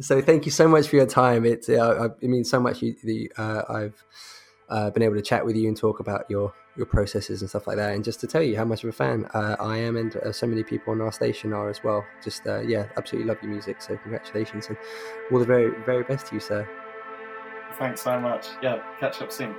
[0.00, 1.44] so thank you so much for your time.
[1.44, 2.82] It, uh, it means so much.
[2.82, 4.04] You, the, uh, I've
[4.68, 7.66] uh, been able to chat with you and talk about your your processes and stuff
[7.66, 9.96] like that, and just to tell you how much of a fan uh, I am,
[9.96, 12.06] and uh, so many people on our station are as well.
[12.22, 13.82] Just uh, yeah, absolutely love your music.
[13.82, 14.76] So congratulations and
[15.32, 16.68] all the very very best to you, sir.
[17.78, 18.46] Thanks so much.
[18.62, 19.54] Yeah, catch up soon.